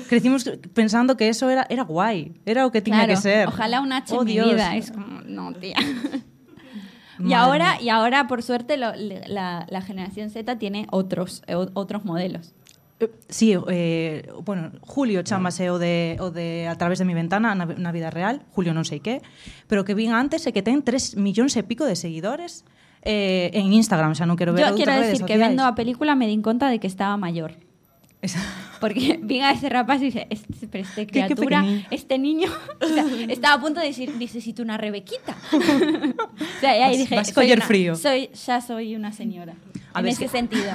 [0.08, 3.48] Crecimos pensando que eso era era guai, era o que tiña Claro, que ser.
[3.48, 4.46] Ojalá un H Oh, en mi Dios.
[4.54, 4.76] vida.
[4.78, 5.74] Es como, no, tía.
[7.18, 12.04] y ahora, y ahora, por suerte, lo- la, la generación Z tiene otros, eh, otros
[12.04, 12.54] modelos.
[13.00, 17.54] Eh, Sí, eh, bueno, Julio chamase o de, o de a través de mi ventana
[17.54, 19.22] na, na vida real, Julio non sei que,
[19.66, 22.62] pero que vin antes é que ten 3 millóns e pico de seguidores
[23.08, 26.28] eh, en Instagram, xa non quero ver Yo quiero decir que viendo a película me
[26.28, 27.56] di cuenta de que estaba mayor.
[28.80, 32.48] Porque vi a ese rapaz y dice, este, pero este Qué- qué criatura, este niño,
[32.80, 35.36] o sea, estaba a punto de decir, necesito una rebequita.
[35.52, 37.96] o sea, y ahí Vas- dije, vas a soy una- frío.
[37.96, 39.54] Soy, ya soy una señora.
[39.94, 40.28] A en ver, ese sí.
[40.28, 40.70] sentido.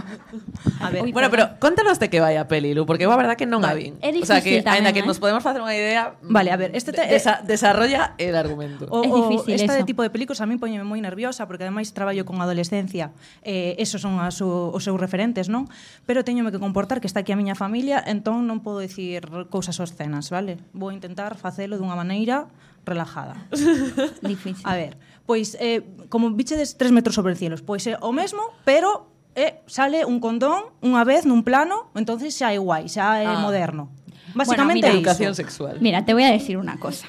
[0.82, 3.46] A ver, Uy, Bueno, pero contanos de que vaya peli, Lu, porque a verdad que
[3.46, 3.94] non a Vale.
[3.94, 3.94] vin.
[4.02, 5.08] É o sea, que tamén, ainda que eh?
[5.08, 8.90] nos podemos facer unha idea, Vale, a ver, este te- desa- desarrolla el argumento.
[8.90, 9.86] O, Es o difícil este eso.
[9.86, 13.14] tipo de películas a mí poñeme moi nerviosa porque ademais traballo con adolescencia
[13.46, 15.70] eh, esos son as, os seus referentes non
[16.10, 19.78] pero teñome que comportar que está aquí a miña familia entón non podo dicir cousas
[19.78, 20.58] obscenas, vale?
[20.74, 22.50] Vou intentar facelo dunha maneira
[22.88, 23.46] relajada.
[24.22, 24.66] Difícil.
[24.66, 28.42] A ver, pois, eh, como bichedes tres metros sobre cielos, pois é eh, o mesmo,
[28.66, 33.30] pero eh, sale un condón unha vez nun plano, entonces xa é guai, xa é
[33.30, 33.42] ah.
[33.42, 33.90] moderno.
[34.34, 35.78] Básicamente bueno, mira, educación sexual.
[35.80, 37.08] Mira, te voy a decir una cosa.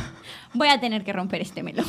[0.54, 1.86] voy a tener que romper este melón.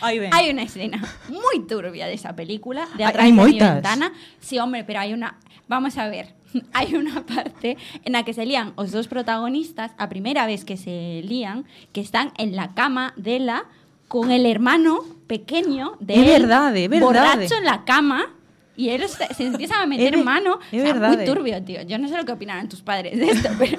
[0.00, 0.34] Ahí ven.
[0.34, 4.12] Hay una escena muy turbia de esa película, de atrás hay, de mi ventana.
[4.40, 5.38] Sí, hombre, pero hay una...
[5.68, 6.34] Vamos a ver,
[6.72, 10.76] Hay una parte en la que se lían los dos protagonistas, a primera vez que
[10.76, 13.64] se lían, que están en la cama de la
[14.08, 17.00] con el hermano pequeño de É él, verdade, é verdade.
[17.00, 18.28] borracho en la cama
[18.76, 20.58] y él se, se empieza a meter mano.
[20.70, 21.80] é O sea, muy turbio, tío.
[21.82, 23.78] Yo no sé lo que opinarán tus padres de esto, pero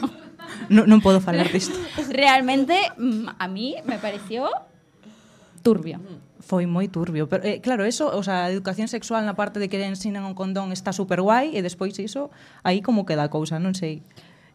[0.70, 1.78] non, non podo falar disto
[2.10, 4.50] realmente mm, a mí me pareció
[5.62, 6.00] turbio.
[6.44, 9.72] Foi moi turbio, pero eh, claro, eso, o sea, a educación sexual na parte de
[9.72, 12.36] que ensinan un condón está super guai e despois iso,
[12.68, 14.04] aí como queda a cousa, non sei.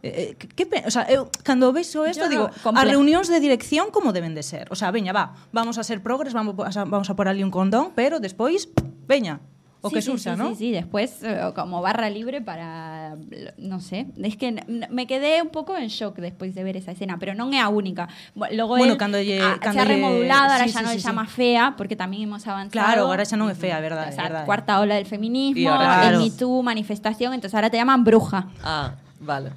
[0.05, 2.77] Eh, eh, que, o sea, eu cando vexo isto digo, completo.
[2.77, 4.69] as reunións de dirección como deben de ser.
[4.71, 7.51] O sea, veña, va, vamos a ser progres, vamos a, vamos a por ali un
[7.51, 8.69] condón, pero despois,
[9.09, 9.41] veña,
[9.81, 10.49] o Sí, que sí, surxa, sí, ¿no?
[10.51, 13.15] Sí, sí, después eh, como barra libre para,
[13.59, 14.51] no sé, es que
[14.91, 17.71] me quedé un pouco en shock despois de ver esa escena, pero non é a
[17.71, 18.11] única.
[18.35, 20.95] Logo Bueno, él, cando lle- ah, cando se ha remodulado, ahora sí, xa sí, non
[20.95, 21.27] sí, se sí.
[21.31, 22.75] fea, porque tamén hemos avanzado.
[22.75, 24.47] Claro, ahora xa non é fea, verdade, O sea, verdade.
[24.51, 26.19] cuarta ola del feminismo, Y ahora- Claro.
[26.19, 28.51] el Me Too, manifestación, entonces ahora te llaman bruja.
[28.67, 29.55] Ah, vale.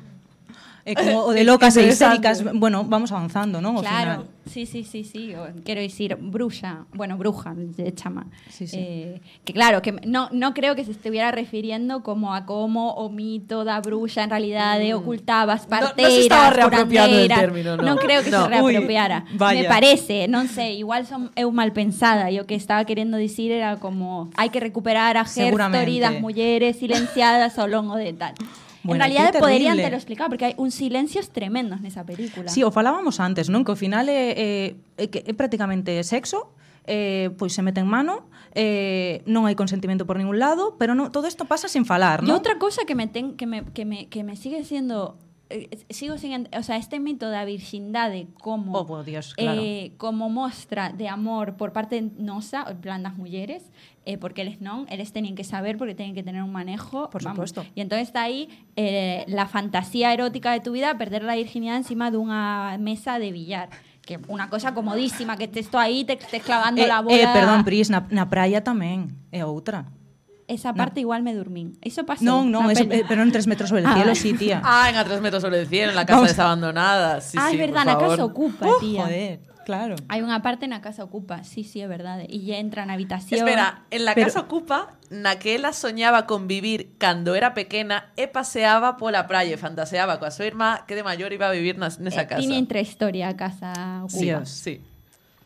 [0.84, 3.62] É como o de locas e histéricas, bueno, vamos avanzando?
[3.62, 4.28] Ao Claro, final.
[4.50, 5.36] sí, sí, sí, sí.
[5.38, 8.26] o quiero decir, bruja, bueno, bruja, de chama.
[8.50, 8.78] Sí, sí.
[8.82, 13.10] Eh, que claro, que no, no creo que se estuviera refiriendo como a cómo o
[13.14, 15.70] mito da bruxa en realidad de ocultabas Mm.
[15.70, 17.40] No- no se estaba reapropiando curandeiras.
[17.40, 17.84] término, no.
[17.86, 18.44] Non creo que No.
[18.44, 19.26] se reapropiara.
[19.38, 19.62] Vaya.
[19.62, 22.34] Me parece, non sei, igual son eu mal pensada.
[22.34, 25.30] Yo que estaba queriendo decir era como hai que recuperar a
[26.18, 28.34] mulleres silenciadas ao longo de tal.
[28.84, 32.50] Bueno, en realidad podrían te lo explicar porque hai un silencios tremendos nesa película.
[32.50, 33.62] Sí, o falábamos antes, non?
[33.62, 34.50] Que ao final é, é,
[34.98, 36.50] é, que é prácticamente sexo,
[36.90, 38.26] eh, pois se mete en mano,
[38.58, 42.34] eh, non hai consentimento por ningún lado, pero non, todo isto pasa sin falar, Y
[42.34, 42.42] non?
[42.42, 45.31] otra cosa que me, ten- que me, que me, que me sigue siendo eh,
[45.90, 49.62] sigo sin, o sea, este mito da virxindade como Oh, Dios, claro.
[49.64, 53.70] eh, como mostra de amor por parte nosa, en plan das mulleres,
[54.06, 57.10] eh, porque eles non, eles teñen que saber porque teñen que tener un manejo.
[57.10, 57.66] Por supuesto.
[57.76, 62.10] Y entonces está ahí eh, la fantasía erótica de tu vida, perder la virginidad encima
[62.12, 63.70] de una mesa de billar.
[64.02, 67.16] Que una cosa comodísima, que estés tú ahí, te estés clavando Eh, la bola.
[67.16, 69.86] eh, perdón, Pris, na, na praia tamén é outra.
[70.52, 71.80] Esa parte igual me durmín.
[71.80, 72.24] Eso pasó.
[72.28, 74.60] Non, non, na eso, eh, pero en tres metros sobre el Ah, cielo, sí, tía.
[74.68, 76.30] Ah, en A tres metros sobre el cielo, en la casa Vamos.
[76.36, 77.22] desabandonada.
[77.24, 78.10] Sí, ah, sí, es por verdad, favor.
[78.12, 79.04] casa ocupa, Oh, tía.
[79.08, 79.96] joder, claro.
[80.12, 82.28] Hay unha parte na casa ocupa, sí, sí, é verdade.
[82.28, 83.40] E ya entra na habitación.
[83.40, 88.12] Espera, en la Pero- casa ocupa, na que ela soñaba con vivir cando era pequena
[88.20, 91.80] e paseaba pola praia e fantaseaba coa súa irmá que de maior iba a vivir
[91.80, 92.44] nesa Eh, casa.
[92.44, 94.44] Tiene intrahistoria a casa Sí, ocupa.
[94.44, 94.74] sí.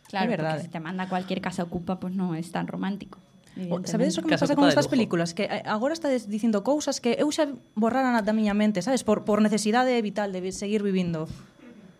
[0.09, 0.61] Claro, É verdade.
[0.61, 3.17] porque si te manda cualquier casa ocupa, pues no es tan romántico.
[3.85, 5.33] Sabedes o que me pasa con estas películas?
[5.33, 9.07] Que eh, agora estades dicindo cousas que eu xa borraran da miña mente, sabes?
[9.07, 11.27] Por, por necesidade vital de seguir vivindo.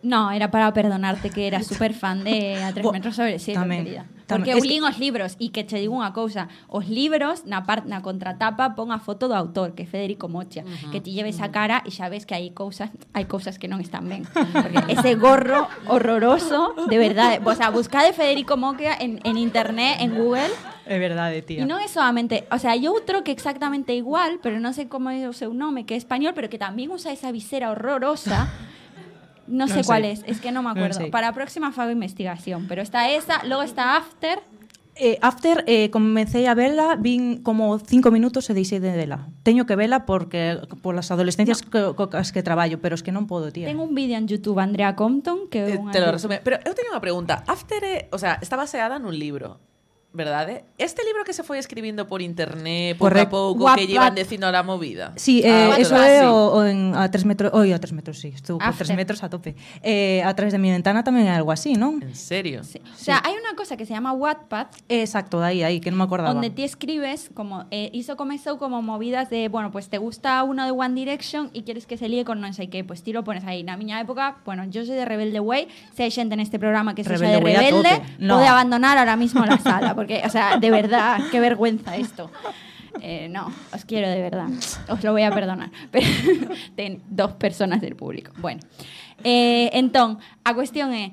[0.06, 3.64] No, era para perdonarte que era súper fan de A tres metros sobre el cielo,
[3.64, 4.04] tamén, querida.
[4.28, 4.44] tamén.
[4.44, 7.64] Porque Es eu lín os libros e que che digo unha cousa, os libros na
[7.64, 11.40] par, na contratapa pon a foto do autor, que é Federico Mocha, que ti lleves
[11.42, 14.28] a cara e xa ves que hai cousas, hai cousas que non están ben.
[14.54, 20.14] Porque ese gorro horroroso, de verdade, o sea, buscade Federico Mocha en, en internet, en
[20.14, 20.52] Google,
[20.86, 21.66] É verdade, E tía.
[21.66, 25.26] non é solamente, o sea, hai outro que exactamente igual, pero non sei como é
[25.26, 28.46] o seu nome, que é español, pero que tamén usa esa visera horrorosa.
[29.50, 31.02] No sé Non cuál es, es que non me acuerdo.
[31.02, 31.10] sei.
[31.10, 34.38] Para a próxima fago investigación, pero está esa, logo está After.
[34.96, 39.28] Eh, after, eh, comecei a vela, vin como cinco minutos e deixei de vela.
[39.44, 41.92] Teño que vela porque por las adolescencias no.
[41.92, 43.68] co, co, as que traballo, pero es que non podo, tía.
[43.68, 46.40] Tengo un vídeo en YouTube, Andrea Compton, que Eh, te lo resume.
[46.40, 47.44] Pero eu teño unha pregunta.
[47.44, 49.60] After, é- o sea, está baseada nun libro.
[50.16, 50.64] Verdade?
[50.78, 53.36] Este libro que se foi escribindo por internet Correcto.
[53.36, 53.76] a Wattpad.
[53.76, 55.12] que llevan dicindo a la movida.
[55.16, 56.26] Sí, Ah, eh, eso vale, é sí.
[56.26, 58.86] o, o en, a tres metros, oi, a tres metros, sí, estou por After.
[58.88, 59.54] tres metros a tope.
[59.84, 62.00] Eh, a través de mi ventana tamén é algo así, non?
[62.00, 62.64] En serio?
[62.64, 62.80] Sí.
[62.80, 66.00] O sea, hay una cosa que se llama Wattpad, Exacto, de aí, aí, que non
[66.00, 66.32] me acordaba.
[66.32, 70.64] donde ti escribes como eh, hizo comenzó como movidas de bueno pues te gusta uno
[70.64, 73.22] de One Direction y quieres que se líe con no sé qué pues ti lo
[73.22, 76.40] pones ahí na miña época bueno yo soy de Rebelde Way si hay gente en
[76.40, 78.02] este programa que se Rebelde de Rebelde.
[78.18, 78.36] No.
[78.36, 79.94] puede abandonar ahora mismo la sala
[80.24, 82.30] o sea de verdad qué vergüenza esto
[83.00, 84.48] Eh, no, os quiero de verdad.
[84.88, 85.70] Os lo voy a perdonar.
[85.90, 86.06] Pero
[86.76, 88.32] ten dos personas del público.
[88.38, 88.60] Bueno,
[89.24, 91.12] eh, entón, a cuestión é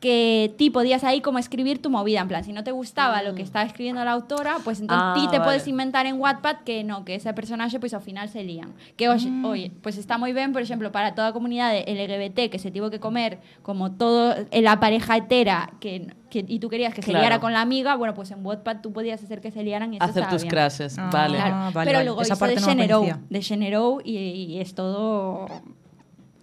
[0.00, 3.34] que ti podías ahí como escribir tu movida, en plan, si no te gustaba lo
[3.34, 5.70] que estaba escribiendo la autora, pues entonces Ah, ti te puedes vale.
[5.70, 8.74] inventar en Wattpad que no, que ese personaje pues ao final se lían.
[8.96, 12.58] Que oye, oye, pues está moi ben, por exemplo, para toda a comunidade LGBT que
[12.60, 16.94] se tivo que comer como todo en la pareja hetera que, que y tú querías
[16.94, 17.22] que se Claro.
[17.26, 19.96] liara con la amiga, bueno, pues en Wattpad tú podías hacer que se liaran y
[19.96, 20.50] eso Hacer tus bien.
[20.50, 21.10] crashes, Ah.
[21.12, 21.36] vale.
[21.38, 22.04] Claro, Ah, vale, pero vale.
[22.04, 22.66] luego Esa parte de no
[23.02, 23.18] conocía.
[23.28, 25.48] de Generou y, y es todo,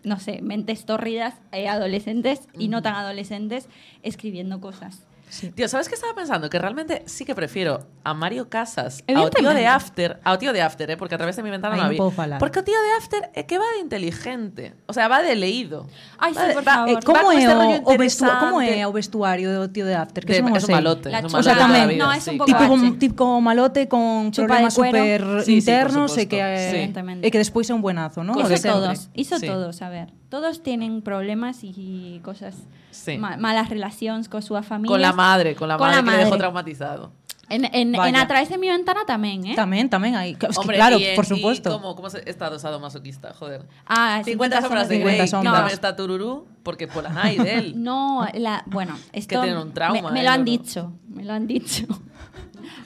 [0.05, 3.67] no sé, mentes tórridas, eh, adolescentes y no tan adolescentes
[4.03, 5.05] escribiendo cosas.
[5.53, 6.49] Tío, ¿sabes qué estaba pensando?
[6.49, 10.61] Que realmente sí que prefiero a Mario Casas ao tío de After, ao tío de
[10.61, 11.99] After, eh, porque a través de mi ventana non non vi.
[12.15, 12.39] falar.
[12.39, 15.89] Porque tío de After é que va de inteligente, o sea, va de leído.
[16.21, 16.89] Ay, Va sí, de- por va- favor.
[16.89, 18.79] eh, Eh, como va con é este o, vestu interesante.
[18.79, 20.23] é o vestuario do tío de After?
[20.23, 22.07] Que De- es un malote, La es un malote O sea, de tamén, vida, No,
[22.15, 22.29] es sí.
[22.31, 26.29] un poco Tipo, tipo malote con Chupa problemas de Sí, sí, por internos e supuesto.
[26.31, 26.75] que Sí.
[26.79, 27.21] Evidentemente.
[27.25, 28.39] e que despois é un buenazo, ¿no?
[28.39, 29.47] Hizo de todos, hizo Sí.
[29.51, 30.13] todos, a ver.
[30.29, 32.55] Todos tienen problemas y cosas,
[32.91, 33.17] Sí.
[33.17, 34.89] ma- malas relaciones con su familia.
[34.91, 37.11] Con la madre, con la Con madre la que dejó traumatizado.
[37.47, 39.53] En, en, en A través de mi ventana también, ¿eh?
[39.53, 40.33] Tamén, tamén hai.
[40.33, 41.69] Es que, Hombre, claro, y en- por y supuesto.
[41.69, 43.67] como, como se- estado sadomasoquista, joder.
[43.85, 45.53] Ah, 50 sombras de 50 Grey, sombras.
[45.53, 47.73] también está Tururú, porque por la night de él.
[47.77, 50.23] No, la, bueno, esto tienen un trauma, me, me ¿eh?
[50.23, 50.51] lo han No, no.
[50.57, 51.85] dicho, me lo han dicho.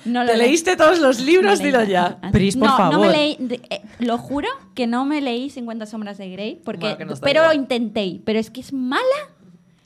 [0.05, 0.47] No ¿Te leí.
[0.47, 1.57] leíste todos los libros?
[1.59, 1.71] No leí.
[1.71, 2.19] Dilo ya.
[2.31, 3.07] Pris, por no, no favor.
[3.07, 3.37] me leí,
[3.69, 7.55] eh, lo juro que no me leí 50 sombras de Grey, porque, Bueno, pero igual.
[7.55, 9.03] lo intenté, pero es que es mala.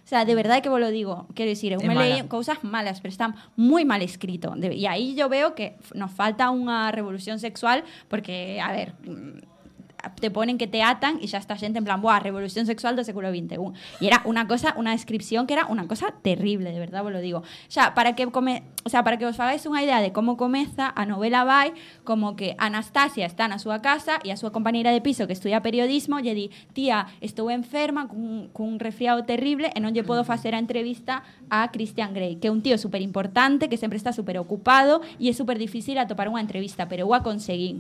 [0.06, 1.28] O sea, de verdad que vos lo digo.
[1.34, 2.28] Quiero decir, me leí mala.
[2.28, 4.54] cosas malas, pero están muy mal escrito.
[4.56, 9.40] De- y ahí yo veo que nos falta una revolución sexual, porque, a ver, mm,
[10.20, 13.06] te ponen que te atan y ya está gente en plan, buah, revolución sexual del
[13.06, 13.58] siglo XXI.
[14.00, 17.22] Y era una cosa, una descripción que era una cosa terrible, de verdad vos lo
[17.22, 17.44] digo.
[17.70, 20.92] Ya, para que come, o sea, para que os hagáis unha idea de como comeza,
[20.92, 25.00] a novela vai como que Anastasia está na súa casa e a súa compañeira de
[25.00, 29.96] piso que estudia periodismo lle di, tía, estou enferma cun, cun resfriado terrible e non
[29.96, 33.80] lle podo facer a entrevista a Christian Grey, que é un tío super importante, que
[33.80, 37.80] sempre está super ocupado e é super difícil atopar unha entrevista, pero eu a conseguín.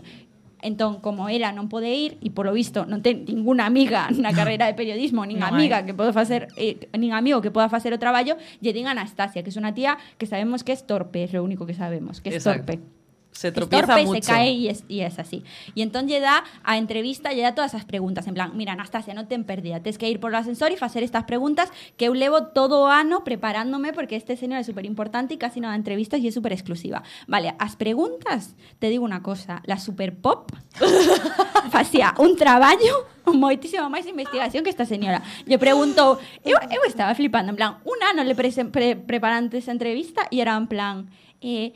[0.63, 4.65] Entón, como ela non pode ir e polo visto non ten ninguna amiga na carreira
[4.65, 5.85] de periodismo, nin Non amiga hai.
[5.85, 9.51] que poda facer eh, nin amigo que poda facer o traballo, lle din Anastasia, que
[9.51, 12.39] é unha tía que sabemos que é torpe, é o único que sabemos, que é
[12.39, 12.71] Exacto.
[12.71, 13.02] torpe.
[13.33, 14.21] Se es tropieza torpe, mucho.
[14.21, 15.43] se cae y es, y es así.
[15.75, 19.25] Y entonces da a entrevista, lle da todas esas preguntas, en plan, mira, Anastasia, no
[19.27, 22.53] ten pérdida, tens que ir por o ascensor e facer estas preguntas que eu levo
[22.53, 26.29] todo ano preparándome porque este señor é súper importante e casi non dá entrevistas e
[26.29, 27.01] é súper exclusiva.
[27.27, 30.53] Vale, as preguntas, te digo unha cosa, la super pop
[31.73, 35.23] facía un traballo moitísimo máis investigación que esta señora.
[35.47, 39.71] Lle preguntou, eu, eu estaba flipando, en plan, un ano le prese- pre, preparando esa
[39.71, 41.07] entrevista e era en plan,
[41.39, 41.71] eh,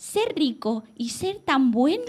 [0.00, 2.08] ser rico y ser tan bueno,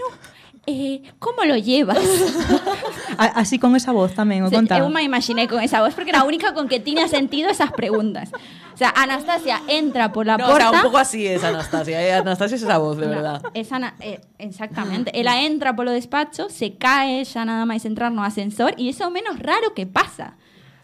[0.64, 1.98] eh, ¿cómo lo llevas?
[3.18, 4.80] Así con esa voz tamén, o Se- conta.
[4.80, 7.70] Eu me imaginé con esa voz porque era a única con que tiña sentido esas
[7.76, 8.32] preguntas.
[8.72, 10.70] O sea, Anastasia entra por la No, o porta.
[10.70, 12.00] sea, un poco así es Anastasia.
[12.00, 13.42] eh, Anastasia es esa voz, de No, verdad.
[13.52, 15.12] esa na- eh, exactamente.
[15.12, 19.06] Ela entra polo despacho, se cae xa nada máis entrar no ascensor e iso é
[19.06, 20.40] o menos raro que pasa.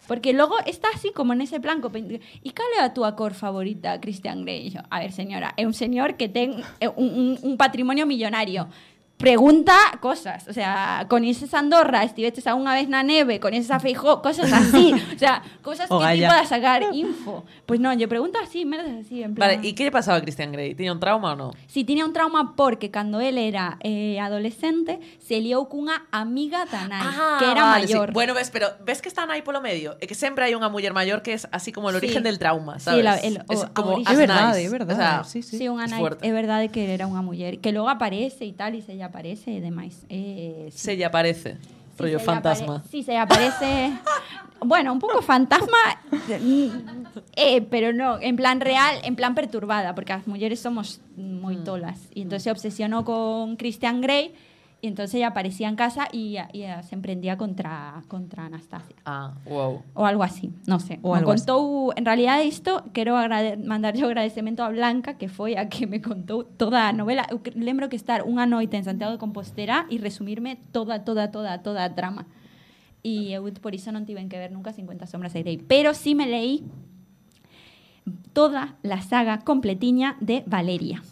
[0.09, 3.37] Porque logo está así como nese plan co pen- E cal é a túa cor
[3.37, 4.73] favorita, Christian Grey?
[4.89, 8.73] A ver, señora, é un señor que ten eh, un patrimonio millonario.
[9.19, 14.47] Pregunta cosas, o sea, coñeces Andorra, estiveches unha vez na neve, coñeces a Feijó, cosas
[14.55, 16.31] así, o sea, cosas O que Gaia.
[16.31, 17.43] podas sacar info.
[17.67, 19.59] Pues non, yo pregunto así, merdas así, en plan...
[19.59, 20.79] Vale, ¿y qué le pasaba a Christian Grey?
[20.79, 21.51] ¿Tenía un trauma o no?
[21.67, 26.87] Si tiña un trauma porque cando él era eh, adolescente se liou cunha amiga da
[26.87, 27.03] nai,
[27.43, 27.99] que era Ah, vale, sí.
[27.99, 28.15] maior.
[28.15, 29.99] Bueno, ves, pero ves que están ahí por lo medio.
[29.99, 32.07] Es que siempre hay una mujer mayor que es así como el Sí.
[32.07, 33.03] origen del trauma, Sí, ¿sabes?
[33.03, 34.63] la- el- es o- como verdade, nice.
[34.63, 34.95] é verdade.
[34.95, 35.59] O sea, sí, sí.
[35.59, 38.81] Sí, unha es é verdade que era unha muller que logo aparece e tal e
[38.81, 40.05] se lle aparece e demais.
[40.09, 40.79] Eh, sí.
[40.79, 41.57] Se ella aparece.
[41.99, 42.77] Sí, rollo fantasma.
[42.79, 43.91] apare- sí, se lle aparece.
[44.63, 45.99] bueno, un pouco fantasma,
[46.31, 46.71] mm,
[47.35, 51.65] eh, pero no, en plan real, en plan perturbada, porque as mulleres somos moi Mm.
[51.67, 51.99] tolas.
[52.15, 54.31] E entonces se obsesionó con Christian Grey
[54.81, 58.95] y entonces ella aparecía en casa y, y se emprendía contra, contra Anastasia.
[59.05, 59.83] Ah, wow.
[59.95, 61.01] O algo así, no sé.
[61.03, 61.47] O me algo así.
[61.47, 63.17] contou, en realidad isto, quero
[63.65, 67.27] mandar yo agradecemento a Blanca, que foi a que me contou toda a novela.
[67.31, 71.59] Eu lembro que estar unha noite en Santiago de Compostela e resumirme toda, toda, toda,
[71.59, 72.31] toda a trama.
[73.03, 75.59] E eu por iso non tiven que ver nunca 50 sombras de Grey.
[75.59, 76.63] Pero sí me leí
[78.31, 81.03] toda la saga completiña de Valeria.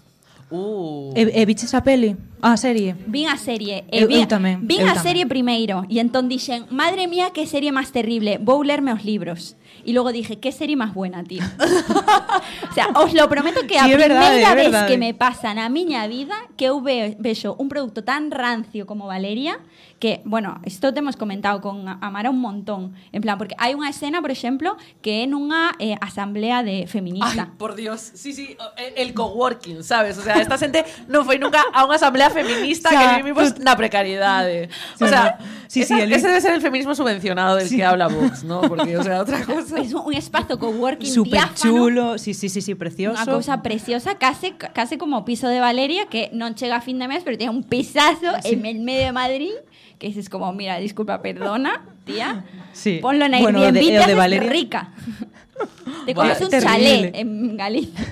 [0.50, 1.10] Uh.
[1.18, 2.14] E, e viches a peli?
[2.40, 2.94] A serie?
[3.06, 3.82] Vin a serie.
[3.90, 4.62] E eu, vi, eu tamén.
[4.62, 5.02] Vin eu a tamén.
[5.02, 9.58] serie primeiro e entón dixen, madre mía, que serie máis terrible, vou lerme os libros.
[9.84, 11.42] E logo dije, que serie máis buena, tío.
[12.70, 14.88] o sea, os lo prometo que a Sí, verdade, primeira é vez verdade.
[14.88, 19.06] que me pasa na miña vida que eu ve, vexo un produto tan rancio como
[19.06, 19.58] Valeria,
[19.98, 24.20] que, bueno, isto temos comentado con Amara un montón, en plan, porque hai unha escena,
[24.20, 27.52] por exemplo, que é nunha eh, asamblea de Ay, feminista.
[27.56, 28.00] por Dios.
[28.12, 28.56] Sí, sí,
[28.96, 30.18] el, coworking, ¿sabes?
[30.18, 33.58] O sea, esta gente no fue nunca a una asamblea feminista O sea, que vivimos
[33.60, 34.68] na precariedade.
[35.00, 35.38] O sea.
[35.68, 38.60] Sí, esa- sí, el- ese debe ser el feminismo subvencionado del que habla Vox, ¿no?
[38.62, 39.80] Porque, o sea, otra cosa.
[39.80, 41.54] Es un espazo coworking diáfano.
[41.56, 43.18] chulo, sí, sí, sí, sí, precioso.
[43.18, 47.08] Unha cousa preciosa, case, case como piso de Valeria, que non chega a fin de
[47.10, 49.54] mes, pero tiene un pisazo en el medio de Madrid,
[49.98, 52.98] que dices como, mira, disculpa, perdona, tía, Sí.
[53.02, 54.92] ponlo en Bueno, Airbnb, o de- de haces Valeria- rica.
[56.06, 56.70] Te comes un terrible.
[57.10, 58.04] chalet en Galicia.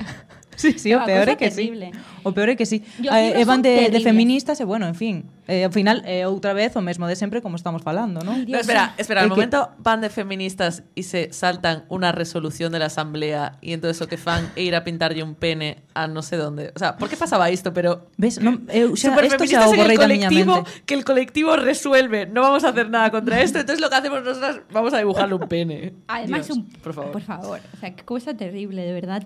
[0.61, 1.91] Sí, sí, o Unha peor é que terrible.
[1.93, 1.99] sí.
[2.25, 2.81] O peor é que sí.
[3.03, 5.29] E os Eh, libros e van son de, feministas e bueno, en fin.
[5.47, 8.33] Eh, ao final, eh, outra vez o mesmo de sempre como estamos falando, ¿no?
[8.33, 12.73] Ay, No, espera, espera, al que- momento van de feministas y se saltan una resolución
[12.73, 16.07] de la asamblea y entonces lo que fan é ir a pintarlle un pene a
[16.09, 16.73] no sé dónde.
[16.75, 17.75] O sea, ¿por qué pasaba esto?
[17.77, 20.29] Pero Ves, non, eu xa, Super isto feministas xa o en el borrei da miña
[20.33, 20.71] colectivo, mente.
[20.89, 24.25] que el colectivo resuelve, no vamos a hacer nada contra esto, entonces lo que hacemos
[24.25, 25.93] nosotras, vamos a dibujarle un pene.
[26.09, 27.13] Además, Dios, un, por favor.
[27.13, 27.61] Por favor.
[27.61, 29.23] O sea, qué cosa terrible, de verdad.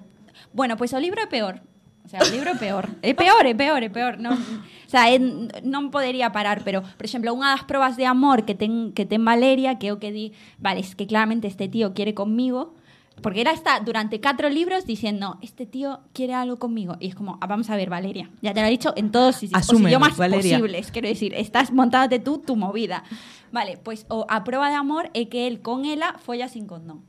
[0.53, 1.61] Bueno, pues o libro é peor.
[2.05, 2.89] O sea, o libro é peor.
[3.03, 4.16] É peor, é peor, é peor.
[4.16, 5.20] Non, o sea, é,
[5.61, 9.20] non podería parar, pero, por exemplo, unha das probas de amor que ten, que ten
[9.20, 12.72] Valeria, que é o que di, vale, es que claramente este tío quiere conmigo,
[13.20, 16.97] porque era está durante cuatro libros diciendo, este tío quiere algo conmigo.
[17.01, 19.43] Y es como, ah, vamos a ver, Valeria, ya te lo he dicho en todos
[19.43, 20.59] los idiomas Valeria.
[20.59, 20.91] posibles.
[20.91, 23.05] Quiero decir, estás montándote tú tu movida.
[23.53, 27.05] Vale, pues o a prueba de amor é que él con ela folla sin condón.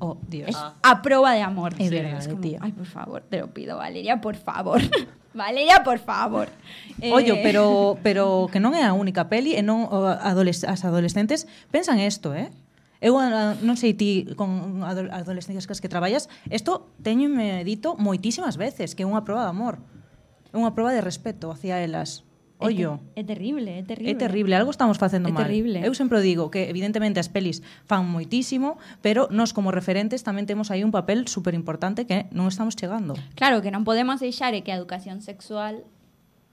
[0.00, 0.48] Oh, Dios.
[0.48, 0.74] Es ah.
[0.82, 1.74] a prueba de amor.
[1.78, 2.58] Es sí, verdad, es como, tío.
[2.60, 4.80] Ay, por favor, te lo pido, Valeria, por favor.
[5.34, 6.48] Valeria, por favor.
[7.02, 7.12] Eh...
[7.14, 11.48] Ollo, pero pero que non é a única peli eh, e non adoles, as adolescentes
[11.72, 12.52] pensan isto, eh?
[13.00, 17.32] Eu ah, non sei ti con adolescentes que, que traballas, isto teño
[17.64, 19.80] dito moitísimas veces que é unha proba de amor.
[20.52, 22.28] É unha proba de respeto hacia elas
[22.60, 23.00] ollo.
[23.16, 24.10] É, te, é terrible, é terrible.
[24.10, 25.44] É terrible, algo estamos facendo é mal.
[25.44, 25.80] Terrible.
[25.82, 30.68] Eu sempre digo que evidentemente as pelis fan moitísimo, pero nos como referentes tamén temos
[30.70, 33.16] aí un papel super importante que non estamos chegando.
[33.34, 35.82] Claro, que non podemos deixar que a educación sexual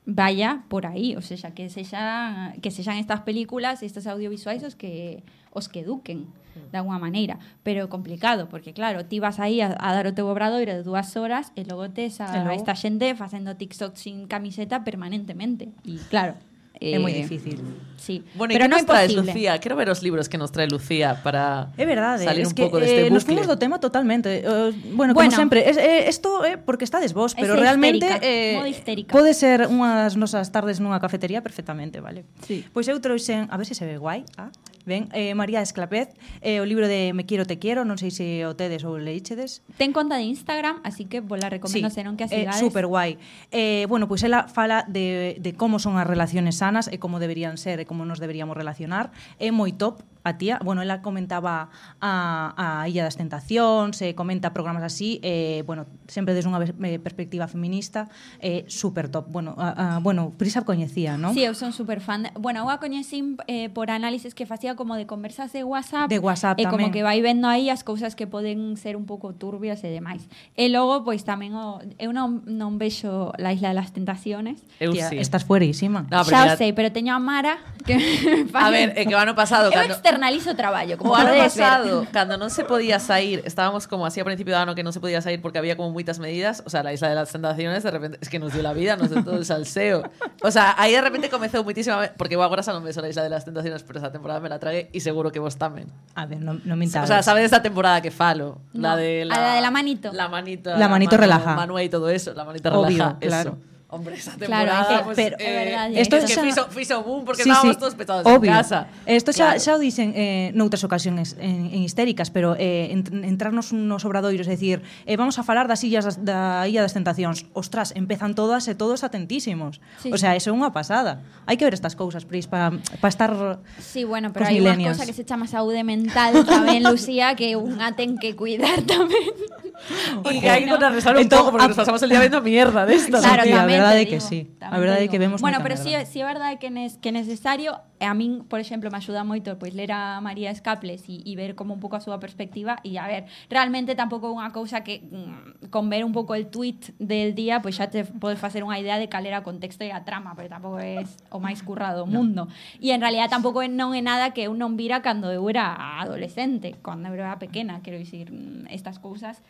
[0.08, 5.22] vaya por aí, o sea, que sexan que sexan estas películas, estos audiovisuais os que
[5.52, 6.32] os que eduquen
[6.72, 10.16] de alguma maneira, pero é complicado porque claro, ti vas aí a, a dar o
[10.16, 14.32] teu obradoiro de dúas horas e logo tes a, a esta xente facendo TikTok sin
[14.32, 15.76] camiseta permanentemente.
[15.84, 16.40] E claro,
[16.80, 17.58] É eh, moi difícil.
[17.98, 18.24] Sí.
[18.38, 19.58] Bueno, pero non nos traes, Lucía?
[19.58, 22.30] Quero ver os libros que nos trae Lucía para é verdade, eh.
[22.30, 23.18] salir es un pouco deste de eh, bucle.
[23.18, 24.46] Nos fomos do tema totalmente.
[24.46, 25.66] Uh, bueno, bueno, como sempre,
[26.08, 28.62] isto eh, é, é, eh, porque estades vos, pero realmente eh,
[29.10, 32.24] pode ser unhas nosas tardes nunha cafetería perfectamente, vale?
[32.46, 32.62] Sí.
[32.70, 34.54] Pois eu trouxen, a ver se se ve guai, ah,
[34.88, 38.48] Ben, eh, María Esclapez, eh, o libro de Me Quiero, Te Quiero, non sei se
[38.48, 39.60] o tedes ou leíchedes.
[39.76, 42.32] Ten conta de Instagram, así que vos la recomendo, sí, senón que a.
[42.32, 43.20] Eh, super guai.
[43.52, 47.20] Eh, bueno, pois pues ela fala de, de como son as relaciones sanas e como
[47.20, 49.12] deberían ser e como nos deberíamos relacionar.
[49.38, 50.60] É moi top, a tía.
[50.64, 51.70] Bueno, ela comentaba
[52.02, 57.00] a, a Illa das Tentacións, eh, comenta programas así, eh, bueno, sempre desde unha eh,
[57.00, 58.10] perspectiva feminista,
[58.40, 59.28] eh, super top.
[59.30, 61.34] Bueno, a, a, bueno, Prisa coñecía, non?
[61.34, 62.28] Sí, eu son super fan.
[62.28, 62.30] De...
[62.38, 66.10] Bueno, eu a coñecín eh, por análisis que facía como de conversas de WhatsApp.
[66.10, 66.94] De WhatsApp E como tamén.
[66.94, 70.26] que vai vendo aí as cousas que poden ser un pouco turbias e demais.
[70.56, 71.80] E logo, pois tamén o...
[71.98, 74.62] eu non, non vexo La Isla de las Tentaciones.
[74.80, 75.18] Eu Tía, sí.
[75.18, 76.06] estás fuerísima.
[76.10, 77.96] No, Xa o sei, pero teño a Mara que
[78.54, 81.30] A ver, é que o ano pasado Eu cando externalizo o traballo, como O ano
[81.30, 81.64] podedes ver.
[81.64, 84.90] pasado, cando non se podía sair, estábamos como así a principio do ano que non
[84.92, 87.86] se podía sair porque había como moitas medidas, o sea, la isla de las tentaciones
[87.86, 90.04] de repente, es que nos dio la vida, nos dio todo el salseo.
[90.42, 93.22] O sea, aí de repente comezou muitísima, porque eu agora xa non beso la isla
[93.22, 95.88] de las tentaciones, pero esa temporada me la tragué e seguro que vos tamén.
[96.18, 97.06] A ver, non, non mintas.
[97.06, 99.72] O sea, sabes esta temporada que falo, No, la de la, a la de la
[99.72, 100.10] manito.
[100.12, 100.74] La manito.
[100.74, 101.52] La manito mano, relaja.
[101.56, 103.52] Manuel y todo eso, la manito Obvio, relaja, claro.
[103.54, 103.77] eso.
[103.90, 106.02] Hombre, esa Claro, temporada, que- pues, pero- é verdade.
[106.02, 108.52] Esto es que xa- boom porque Sí, estábamos sí, todos petados obvio.
[108.52, 108.88] en casa.
[109.08, 109.60] Esto xa, Claro.
[109.64, 114.44] xa o dicen eh, noutras ocasións en, en histéricas, pero eh, ent- entrarnos nos obradoiros,
[114.52, 117.48] é dicir, eh, vamos a falar das illas das, da Illa das Tentacións.
[117.56, 119.80] Ostras, empezan todas e todos atentísimos.
[120.04, 121.24] Sí, o sea, eso é unha pasada.
[121.48, 123.32] Hai que ver estas cousas, Pris, para pa estar...
[123.80, 127.96] Sí, bueno, pero hai unha cosa que se chama saúde mental tamén, Lucía, que unha
[127.96, 129.32] ten que cuidar tamén.
[130.34, 132.84] Y que hay que contrarrestar un Entón, poco porque nos pasamos el día viendo mierda
[132.86, 133.20] de esto.
[133.22, 134.52] Claro, tamén verdade é que sí.
[134.60, 137.14] A verdade é que vemos Bueno, pero si, si é verdade que, nes, que é
[137.14, 141.34] necesario, a min, por exemplo, me axuda moito pois ler a María Escaples e, e
[141.34, 144.86] ver como un pouco a súa perspectiva e a ver, realmente tampouco é unha cousa
[144.86, 148.62] que mm, con ver un pouco el tweet del día, pois xa te podes facer
[148.62, 151.02] unha idea de cal era o contexto e a trama, pero tampouco é
[151.34, 152.52] o máis currado do mundo.
[152.78, 152.98] E no.
[152.98, 156.78] en realidad tampouco é, non é nada que eu non vira cando eu era adolescente,
[156.86, 159.42] cando eu era pequena, quero dicir, mm, estas cousas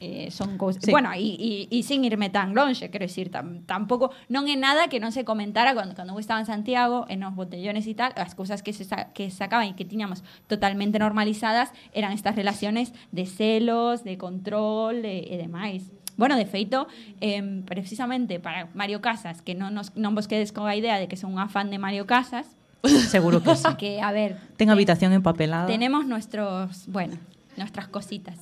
[0.00, 0.82] eh, son cousas...
[0.84, 0.90] Sí.
[0.90, 5.10] Bueno, e sin irme tan longe, quero dicir, tam, tampouco non é nada que non
[5.14, 8.76] se comentara cando eu estaba en Santiago, en os botellones e tal, as cousas que
[8.76, 14.20] se sa, que sacaban e que tiñamos totalmente normalizadas eran estas relaciones de celos, de
[14.20, 15.88] control e, e demais.
[16.16, 16.88] Bueno, de feito,
[17.20, 21.08] eh, precisamente para Mario Casas, que non, nos, non vos quedes con a idea de
[21.12, 22.48] que son unha fan de Mario Casas,
[23.10, 23.66] Seguro que sí.
[23.80, 25.66] que, a ver, Ten ten- habitación empapelada.
[25.66, 27.16] tenemos nuestros, bueno,
[27.56, 28.38] nuestras cositas.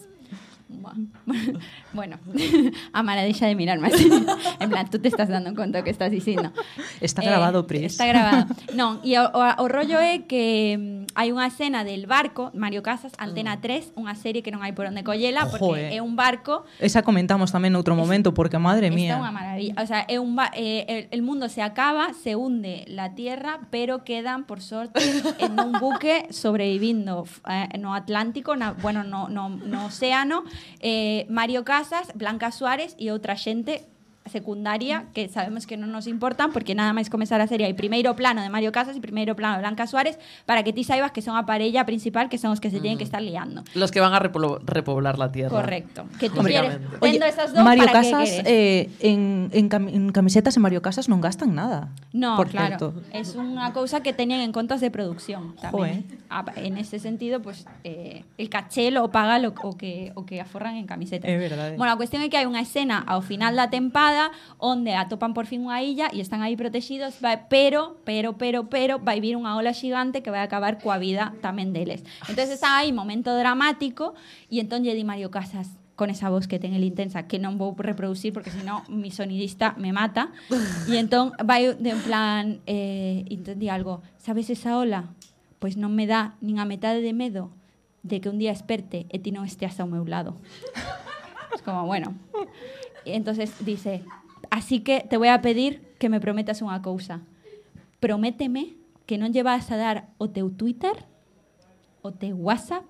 [1.93, 2.19] Bueno,
[2.93, 4.11] a maravilla de mirarme así.
[4.61, 6.53] En plan, tú te estás dando cuenta que estás diciendo.
[7.01, 7.93] Está eh, grabado, Pris.
[7.93, 8.47] Está grabado.
[8.75, 12.83] Non, e o, o o rollo é que mm, hai unha escena del barco, Mario
[12.83, 13.95] Casas, Antena mm.
[13.95, 15.99] 3, unha serie que non hai por onde collela, porque eh.
[15.99, 16.67] é un barco...
[16.83, 19.15] Esa comentamos tamén noutro momento, porque madre mía.
[19.15, 19.73] Está unha maravilla.
[19.79, 20.51] O sea, é un ba...
[20.55, 24.99] eh, el, el mundo se acaba, se hunde la Tierra, pero quedan, por sorte,
[25.39, 30.45] en un buque sobrevivindo eh, no Atlántico, na, bueno, no, no, no océano,
[30.81, 33.83] eh, Mario Casas, Blanca Suárez e outra xente
[34.25, 38.17] secundaria que sabemos que non nos importan porque nada máis comezar a serie hai primeiro
[38.17, 40.17] plano de Mario Casas e primeiro plano de Blanca Suárez
[40.49, 42.97] para que ti saibas que son a parella principal que son os que se tienen
[42.97, 43.63] que estar liando.
[43.77, 45.53] Los que van a repoblar la tierra.
[45.53, 46.09] Correcto.
[46.19, 50.09] Que tú quieres, Oye, esas dos, Mario para Casas que eh, en, en, cam- en
[50.13, 51.93] camisetas en Mario Casas non gastan nada.
[52.17, 52.79] No, por claro.
[52.81, 52.87] certo.
[53.13, 55.53] Es una cosa que tenían en contas de producción.
[55.69, 56.01] Joder.
[56.33, 60.41] Ah, En ese sentido, pues eh, el caché lo paga lo, o, que, o que
[60.41, 61.29] aforran en camisetas.
[61.29, 61.77] É verdade.
[61.77, 64.14] Bueno, a cuestión é que hai unha escena ao final da tempada
[64.59, 68.95] onde atopan por fin unha illa e están aí protegidos, vai, pero, pero, pero, pero,
[68.99, 72.03] vai vir unha ola xigante que vai acabar coa vida tamén deles.
[72.31, 74.15] Entonces está aí momento dramático
[74.51, 77.55] e entón lle di Mario Casas con esa voz que ten el intensa que non
[77.55, 80.35] vou reproducir porque senón mi sonidista me mata
[80.91, 85.15] e entón vai de en plan eh, entendí algo sabes esa ola?
[85.63, 87.55] Pois non me dá nin a metade de medo
[88.03, 90.35] de que un día esperte e ti non esteas ao meu lado
[91.55, 92.15] es como, bueno.
[93.07, 94.03] Entonces dice,
[94.51, 97.21] así que te voy a pedir que me prometas unha cousa.
[98.01, 100.95] Prométeme que non lle vas a dar o teu Twitter,
[102.01, 102.85] o teu WhatsApp,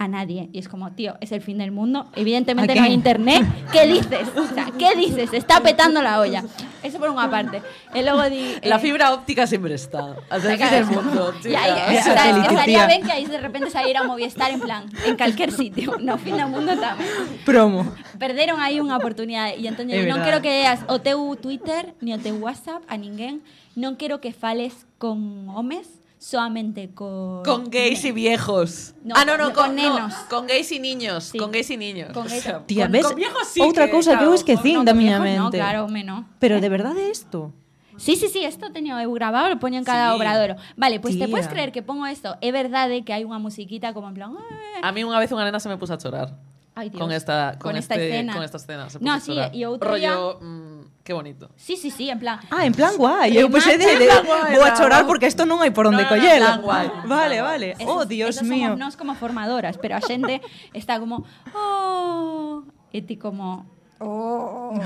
[0.00, 0.48] a nadie.
[0.52, 2.08] Y es como, tío, es el fin del mundo.
[2.16, 3.44] Evidentemente ¿A no hay internet.
[3.70, 4.28] ¿Qué dices?
[4.34, 5.32] O sea, ¿qué dices?
[5.32, 6.42] Está petando la olla.
[6.82, 7.62] Eso por una parte.
[7.94, 10.16] Y luego di, La eh, fibra óptica siempre está.
[10.28, 10.76] Hasta Claro.
[10.76, 11.34] del mundo.
[11.44, 12.00] Y ahí, chica.
[12.00, 15.16] o sea, que estaría bien que ahí de repente saliera a Movistar en plan, en
[15.16, 15.96] cualquier sitio.
[16.00, 17.10] No, fin del mundo también.
[17.44, 17.94] Promo.
[18.18, 22.18] Perderon aí unha oportunidade e entón non quero que deas o teu Twitter ni o
[22.20, 23.44] teu WhatsApp a ninguén
[23.76, 28.94] non quero que fales con homes solamente con Con gays y viejos.
[29.02, 31.24] No, ah, no, no, con, con no, con gays y niños.
[31.24, 31.38] Sí.
[31.38, 32.12] Con gays y niños.
[32.12, 33.06] Con O gays- sea, Tía, con- ves?
[33.06, 35.36] con viejos sí Outra que, cousa que eu claro, esquecín no, da con miña viejos
[35.38, 35.56] no, mente.
[35.58, 36.28] claro, home, no.
[36.38, 36.60] Pero Eh.
[36.60, 37.52] de verdade isto?
[37.96, 40.16] Sí, sí, sí, esto eu grabado, lo poño en cada Sí.
[40.16, 40.56] obradoro.
[40.76, 42.36] Vale, pues te puedes creer que pongo esto.
[42.40, 44.36] É verdade que hai unha musiquita como en plan...
[44.36, 44.80] "Eh".
[44.84, 46.36] A mí una vez una nena se me puso a chorar.
[46.74, 47.00] Ay, Dios.
[47.02, 48.32] Con esta, con, Con esta este- escena.
[48.32, 48.88] Con esta escena.
[48.88, 51.50] Se No, sí, y outro Rollo, mm, qué bonito.
[51.56, 52.38] Sí, sí, sí, en plan...
[52.50, 53.36] Ah, en plan guai.
[53.36, 54.06] Eu pensei de, de
[54.54, 54.76] vou a no.
[54.78, 56.46] chorar porque isto non hai por onde No, no, no, collelo.
[56.46, 56.86] en plan guai.
[57.10, 57.66] Vale, vale.
[57.74, 58.70] Esos- Oh, Dios mío.
[58.70, 60.38] somos nós como formadoras, pero a xente
[60.72, 61.26] está como,
[61.58, 62.62] oh,
[62.94, 63.66] e ti como,
[63.98, 64.78] oh.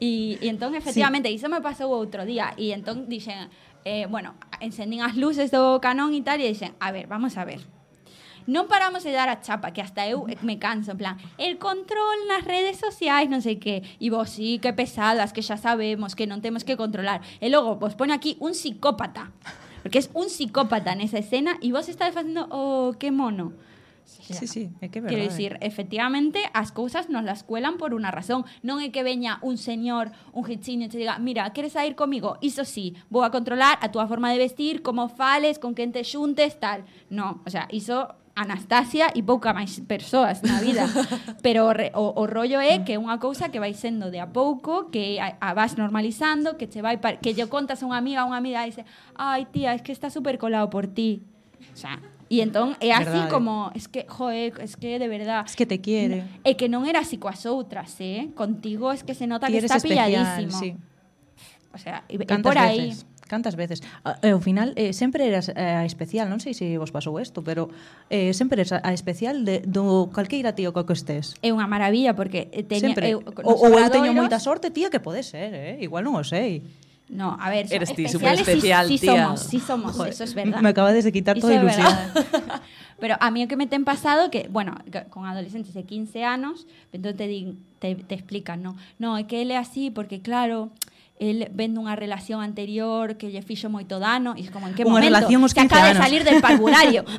[0.00, 3.46] e, e entón, efectivamente, iso me pasou outro día, e entón dixen,
[3.86, 7.44] eh, bueno, encendín as luces do canón e tal, e dixen, a ver, vamos a
[7.46, 7.62] ver,
[8.46, 12.18] non paramos de dar a chapa, que hasta eu me canso, en plan, el control
[12.30, 16.26] nas redes sociais, non sei que, e vos sí, que pesadas, que xa sabemos que
[16.26, 17.22] non temos que controlar.
[17.38, 19.30] E logo, vos pone aquí un psicópata,
[19.82, 23.52] porque es un psicópata nesa escena, e vos está facendo, oh, que mono.
[24.04, 25.14] Sí, sí, é que verdade.
[25.14, 28.44] Quero dicir, efectivamente, as cousas nos las cuelan por unha razón.
[28.66, 32.36] Non é que veña un señor, un hichiño, e te diga, mira, queres sair comigo?
[32.42, 36.02] Iso sí, vou a controlar a túa forma de vestir, como fales, con quen te
[36.02, 36.84] xuntes, tal.
[37.10, 40.88] No, o sea, iso Anastasia e pouca máis persoas na vida
[41.44, 44.32] pero o, o, o rollo é que é unha cousa que vai sendo de a
[44.32, 48.00] pouco que a, a vas normalizando que che vai par, que lle contas a unha
[48.00, 48.88] amiga a unha amiga e dice
[49.20, 51.20] ai tía, es que está super colado por ti
[51.72, 52.00] o sea,
[52.32, 53.28] E entón é así verdade.
[53.28, 55.44] como, es que, joe, es que de verdad...
[55.44, 56.24] Es que te quiere.
[56.48, 58.32] É que non era así coas outras, eh?
[58.32, 60.56] Contigo es que se nota Ti que está especial, pilladísimo.
[60.56, 60.72] Sí.
[61.76, 62.96] O sea, e por aí...
[62.96, 63.11] Veces?
[63.32, 63.80] cantas veces.
[64.04, 67.72] Ao final, eh, sempre eras eh, a especial, non sei se vos pasou isto, pero
[68.12, 71.32] eh, sempre eres a especial de, do calqueira tío co que estés.
[71.40, 72.92] É unha maravilla, porque teña...
[72.92, 73.16] Sempre.
[73.16, 75.80] Eu, o, ou eu teño moita sorte, tía, que pode ser, eh?
[75.80, 76.60] igual non o sei.
[77.12, 79.24] No, a ver, eres ti super especial, sí, sí tía.
[79.24, 80.60] somos, sí somos, Joder, eso es verdad.
[80.60, 81.88] Me acaba de quitar eso toda ilusión.
[83.02, 84.78] Pero a mí o que me ten pasado que, bueno,
[85.10, 89.42] con adolescentes de 15 anos, entón te, din, te, te explican, no, no, é que
[89.42, 90.70] ele é así porque claro,
[91.22, 94.98] el vendo unha relación anterior que lle fixo moito dano e como en que unha
[94.98, 95.22] momento?
[95.22, 96.02] relación os que acaba anos.
[96.02, 97.06] de salir del parvulario.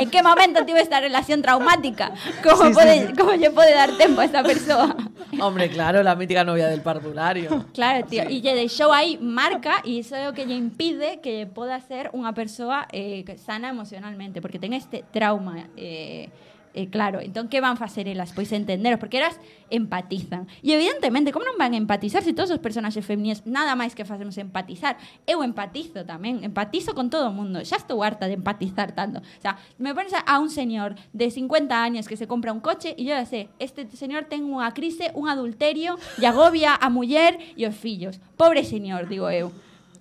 [0.00, 2.12] En que momento tive esta relación traumática?
[2.44, 3.12] Como, sí, pode, sí, sí.
[3.16, 4.92] como lle pode dar tempo a esta persoa
[5.40, 7.66] hombre claro la mítica novia del parvulario.
[7.72, 8.24] Claro tío.
[8.28, 12.10] E lle deixou aí marca e iso é o que lle impide que poda ser
[12.12, 16.28] unha persoa eh, sana emocionalmente porque ten este trauma eh,
[16.72, 18.30] Eh, claro, entón que van facer elas?
[18.30, 19.40] Pois entenderos, porque elas
[19.70, 20.46] empatizan.
[20.62, 24.06] E evidentemente, como non van a empatizar se todos os personaxes femininas nada máis que
[24.06, 24.94] facemos empatizar?
[25.26, 27.58] Eu empatizo tamén, empatizo con todo o mundo.
[27.66, 29.18] Xa estou harta de empatizar tanto.
[29.18, 32.94] O sea, me pones a un señor de 50 años que se compra un coche
[32.94, 37.34] e yo ya sé, este señor ten unha crise, un adulterio, e agobia a muller
[37.58, 38.22] e os fillos.
[38.38, 39.50] Pobre señor, digo eu.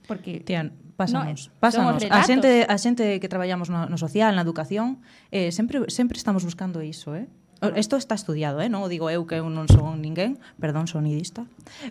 [0.06, 0.42] Porque...
[0.46, 2.04] Tian, Pásanos, no, pásanos.
[2.12, 5.00] A xente, a xente que traballamos no, no social, na educación,
[5.32, 7.32] eh, sempre, sempre estamos buscando iso, eh?
[7.76, 8.00] Isto ah.
[8.00, 8.68] está estudiado, eh?
[8.68, 11.44] non o digo eu que eu non son ninguén, perdón, sonidista,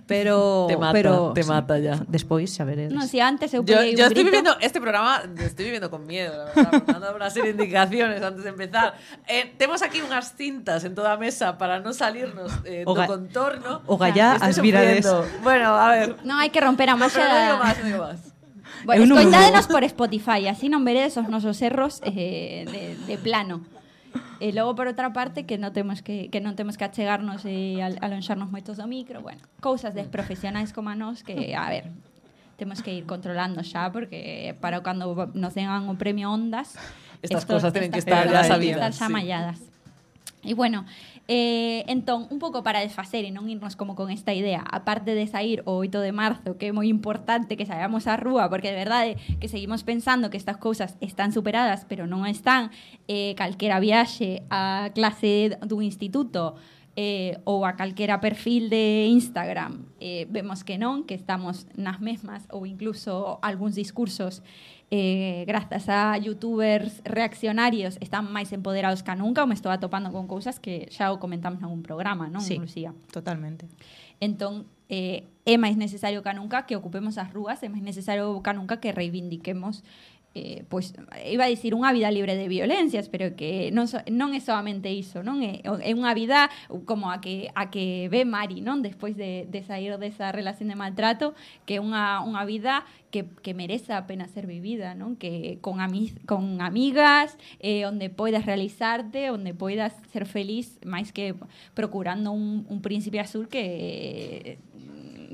[0.09, 2.01] pero te mata, pero te mata ya.
[2.09, 2.93] Despois xa veredes.
[2.93, 4.33] Non, si antes eu yo, yo estoy grito.
[4.33, 8.45] viviendo este programa, estoy viviendo con miedo, la verdad, dando una serie de indicaciones antes
[8.45, 8.97] de empezar.
[9.29, 13.05] Eh, temos aquí unhas cintas en toda a mesa para non salirnos eh, o do
[13.05, 13.85] contorno.
[13.85, 15.05] O gallá as virades.
[15.45, 16.17] Bueno, a ver.
[16.25, 17.25] Non hai que romper a magia.
[17.25, 18.38] No, pero digo más, no digo más.
[18.85, 19.03] Bueno,
[19.67, 19.75] vou.
[19.79, 23.63] por Spotify, así non veredes os nosos erros eh, de, de plano.
[24.39, 27.83] E logo por outra parte que non temos que que non temos que achegarnos e
[27.83, 31.91] al, alonxarnos moitos do micro, bueno, cousas de profesionais como a nós que, a ver,
[32.55, 36.79] temos que ir controlando xa porque para cando nos den o premio Ondas
[37.19, 38.99] Estas esto- cosas tienen que estar ya sabidas, estar sí.
[39.03, 39.59] xa malladas.
[40.47, 40.87] E bueno,
[41.29, 45.29] eh, entón, un pouco para desfacer e non irnos como con esta idea, aparte de
[45.29, 48.81] sair o 8 de marzo, que é moi importante que saíamos á rúa, porque de
[48.81, 52.73] verdade que seguimos pensando que estas cousas están superadas, pero non están,
[53.13, 56.57] eh, calquera viaxe a clase dun instituto,
[56.99, 62.43] eh, ou a calquera perfil de Instagram eh, vemos que non, que estamos nas mesmas
[62.51, 64.43] ou incluso algúns discursos
[64.91, 70.25] eh, grazas a youtubers reaccionarios están máis empoderados que nunca ou me estou atopando con
[70.25, 72.97] cousas que xa o comentamos nalgún programa, non, Sí, Lucía?
[73.13, 73.69] totalmente.
[74.19, 78.53] Entón, eh, é máis necesario que nunca que ocupemos as rúas, é máis necesario que
[78.57, 79.85] nunca que reivindiquemos
[80.35, 80.93] eh, pois
[81.25, 84.93] iba a dicir unha vida libre de violencias, pero que non so, non é solamente
[84.93, 86.53] iso, non é, é unha vida
[86.85, 90.77] como a que a que ve Mari, non, despois de, de sair desa relación de
[90.77, 91.33] maltrato,
[91.65, 95.17] que é unha, unha vida que, que merece a pena ser vivida, non?
[95.17, 101.33] Que con, ami, con amigas, eh, onde poidas realizarte, onde poidas ser feliz, máis que
[101.73, 104.61] procurando un, un príncipe azul que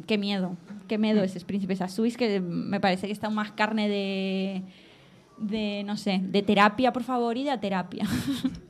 [0.07, 0.57] que miedo,
[0.89, 4.63] que miedo esos príncipes azuis que me parece que están máis carne de
[5.39, 8.05] de, no sé, de terapia, por favor, e da terapia.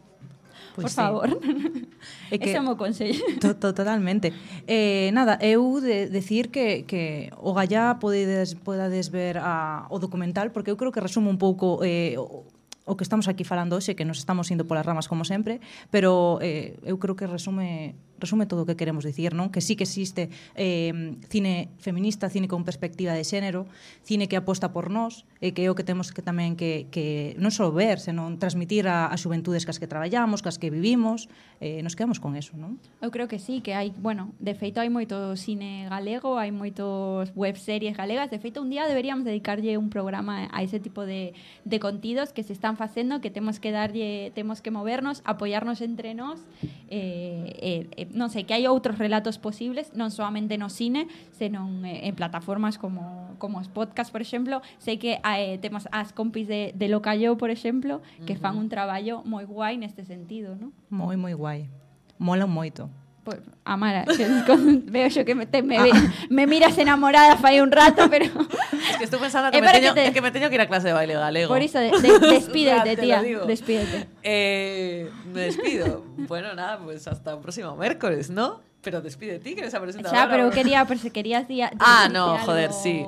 [0.74, 0.96] Pois por sí.
[0.96, 1.28] favor.
[2.30, 3.14] É que, Ese é o meu consello.
[3.38, 4.34] To, to, totalmente.
[4.66, 10.50] Eh, nada, eu de, decir que, que o Gallá podedes, podades ver a, o documental,
[10.50, 12.42] porque eu creo que resume un pouco eh, o,
[12.84, 15.60] o que estamos aquí falando hoxe, que nos estamos indo polas ramas como sempre,
[15.94, 19.50] pero eh, eu creo que resume resume todo o que queremos dicir, non?
[19.50, 23.66] Que sí que existe eh, cine feminista, cine con perspectiva de xénero,
[24.02, 27.34] cine que aposta por nós, e que é o que temos que tamén que, que
[27.36, 31.28] non só ver, senón transmitir a, a xuventudes cas que traballamos, cas que vivimos,
[31.60, 32.78] eh, nos quedamos con eso, non?
[33.02, 37.30] Eu creo que sí, que hai, bueno, de feito hai moito cine galego, hai moitos
[37.34, 41.34] webseries galegas, de feito un día deberíamos dedicarlle un programa a ese tipo de,
[41.64, 46.14] de contidos que se están facendo, que temos que darlle, temos que movernos, apoiarnos entre
[46.14, 46.40] nós,
[46.88, 52.08] eh, eh, non sei, que hai outros relatos posibles, non solamente no cine, senón eh,
[52.08, 54.60] en plataformas como, como os podcast, por exemplo.
[54.82, 59.22] Sei que eh, temos as compis de, de Locayo, por exemplo, que fan un traballo
[59.22, 60.74] moi guai neste sentido, non?
[60.90, 61.70] Moi, moi guai.
[62.18, 62.88] Mola moito.
[63.24, 64.04] Pues, Amara,
[64.84, 65.78] veo yo que me, te- me,
[66.28, 68.26] me miras enamorada fai un rato, pero
[68.90, 70.68] Es que estoy pensando que, Eh, me que te- que me teño que ir a
[70.68, 71.48] clase de baile galego.
[71.48, 74.06] por eso de- de- Ya, despídete, te tía, despídete.
[74.22, 76.04] Eh, me despido.
[76.28, 78.60] bueno, nada, pues hasta un próximo miércoles, ¿no?
[78.82, 80.20] Pero despide ti, que eres a presentadora.
[80.24, 83.06] Xa, pero quería, pero querías día, Ah, no, algo- joder, sí.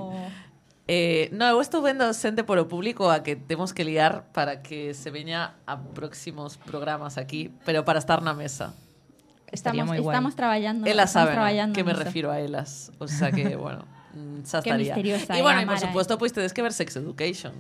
[0.88, 4.94] Eh, no, eu estou vendo xente polo público a que temos que liar para que
[4.94, 8.70] se veña a próximos programas aquí, pero para estar na mesa.
[9.52, 10.00] Estamos, guai.
[10.00, 12.04] estamos traballando, Elas estamos saben traballando que me niso.
[12.04, 12.92] refiro a elas.
[12.98, 13.84] O sea que, bueno,
[14.14, 14.76] mm, Qué estaría.
[14.76, 17.52] misteriosa y bueno, y por Amara, supuesto, pues tedes que ver Sex Education.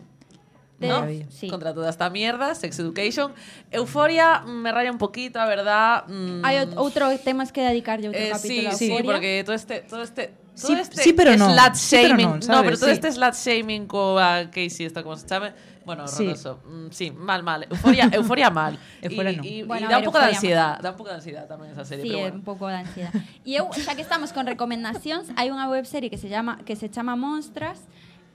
[0.78, 1.06] ¿no?
[1.30, 1.48] sí.
[1.48, 3.32] Contra toda esta mierda, Sex Education.
[3.70, 6.04] Euforia mm, me raya un poquito, a verdad.
[6.06, 9.80] mm, Hai ot- outro temas que dedicarlle outro eh, capítulo sí, sí, porque todo este,
[9.88, 11.52] todo este, Sí, este sí, pero no.
[11.52, 12.92] slut Sí, pero shaming, no, no, pero todo Sí.
[12.96, 15.52] este slut shaming coa Casey, esta como se chame,
[15.84, 16.24] bueno, Sí.
[16.24, 16.60] horroroso.
[16.64, 17.66] Mm, Sí, mal, mal.
[17.68, 18.78] Euforia, euforia mal.
[19.02, 19.44] Euforia y, no.
[19.44, 21.70] y- y Bueno, da a un poco de ansiedad, da un poco de ansiedad tamén
[21.76, 22.36] esa serie, Sí, pero bueno.
[22.40, 23.12] un pouco de ansiedad.
[23.44, 26.88] E eu, xa que estamos con recomendacións, hai unha webserie que se llama que se
[26.88, 27.84] chama Monstras,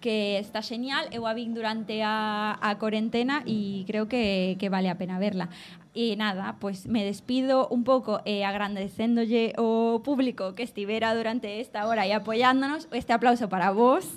[0.02, 4.90] que está genial, eu a vin durante a, a cuarentena e creo que, que vale
[4.90, 5.48] a pena verla.
[5.94, 11.86] E nada, pues me despido un pouco eh, agradecéndolle o público que estivera durante esta
[11.86, 12.88] hora e apoyándonos.
[12.92, 14.08] Este aplauso para vos.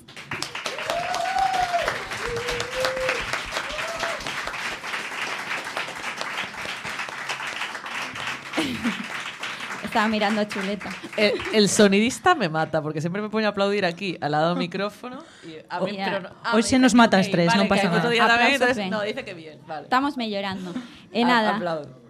[9.95, 10.91] Estaba mirando a Chuleta.
[11.17, 14.59] El, el sonidista me mata porque siempre me pone a aplaudir aquí al lado del
[14.59, 15.23] micrófono.
[15.47, 17.69] Y a mí, Oh, pero no- ah, Hoy se nos mata ok, estrés, vale, no
[17.69, 18.03] pasa nada.
[18.27, 19.61] también, entonces, no, dice que bien.
[19.69, 19.85] Vale.
[19.85, 20.75] Estamos mellorando.
[21.13, 22.04] E A- nada, Aplaudo.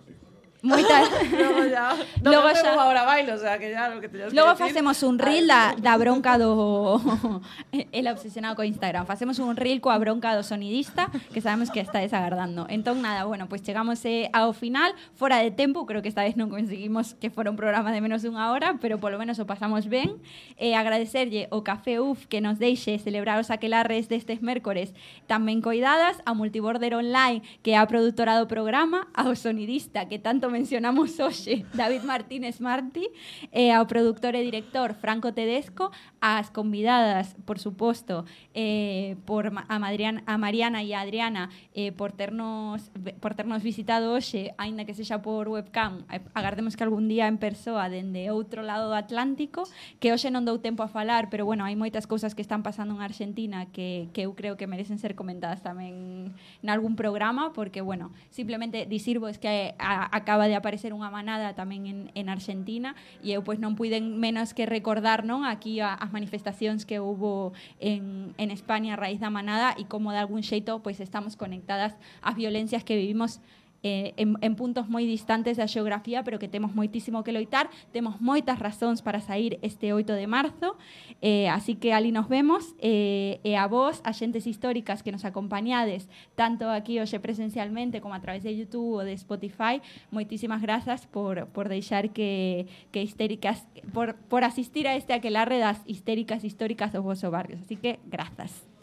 [0.65, 1.07] Moitas...
[1.31, 1.95] Luego ya.
[2.25, 5.19] No, Luego xa- ahora bailo, o sea que ya lo que tenías que facemos un
[5.19, 7.01] reel da, da bronca do
[7.73, 9.07] el obsesionado co Instagram.
[9.07, 12.67] Facemos un reel coa bronca do sonidista que sabemos que está desagardando.
[12.69, 16.37] Entón nada, bueno, pues chegamos eh, ao final, fora de tempo, creo que esta vez
[16.41, 19.87] non conseguimos que fora un programa de menos dunha hora, pero polo menos o pasamos
[19.93, 20.17] ben.
[20.57, 24.97] Eh, agradecerlle o Café UF que nos deixe celebrar os aquelarres destes mércores
[25.29, 30.23] tan ben coidadas, a Multiborder Online, que é a produtora do programa, ao sonidista que
[30.23, 33.11] tanto mencionamos hoxe, eh, David Martínez Martí,
[33.51, 35.89] eh, e ao productor e director Franco Tedesco,
[36.21, 42.13] ás convidadas, por suposto, eh, por a, Madriana, a Mariana e a Adriana eh, por
[42.13, 46.05] ternos por ternos visitado hoxe, eh, aínda que sexa por webcam,
[46.37, 49.65] agardemos que algún día en persoa dende outro lado do Atlántico,
[49.97, 52.93] que hoxe non dou tempo a falar, pero bueno, hai moitas cousas que están pasando
[52.95, 57.81] en Argentina que, que eu creo que merecen ser comentadas tamén en algún programa, porque
[57.81, 62.95] bueno, simplemente dicirvos que a, a, acaba de aparecer unha manada tamén en, en Argentina
[63.25, 67.57] e eu pois non puiden menos que recordar non aquí a, as manifestacións que houbo
[67.81, 71.97] en, en España a raíz da manada e como de algún xeito pois estamos conectadas
[72.21, 73.41] ás violencias que vivimos
[73.85, 78.17] eh, en, en puntos moi distantes da xeografía, pero que temos moitísimo que loitar, temos
[78.19, 80.81] moitas razóns para sair este 8 de marzo,
[81.21, 85.29] eh, así que ali nos vemos, eh, e a vos, a xentes históricas que nos
[85.29, 91.05] acompañades, tanto aquí hoxe presencialmente como a través de YouTube ou de Spotify, moitísimas grazas
[91.05, 96.89] por, por deixar que, que histéricas, por, por asistir a este aquelarre das histéricas históricas
[96.97, 98.74] dos vosos barrios, así que grazas.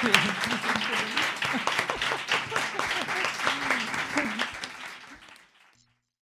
[0.00, 0.37] Thank you.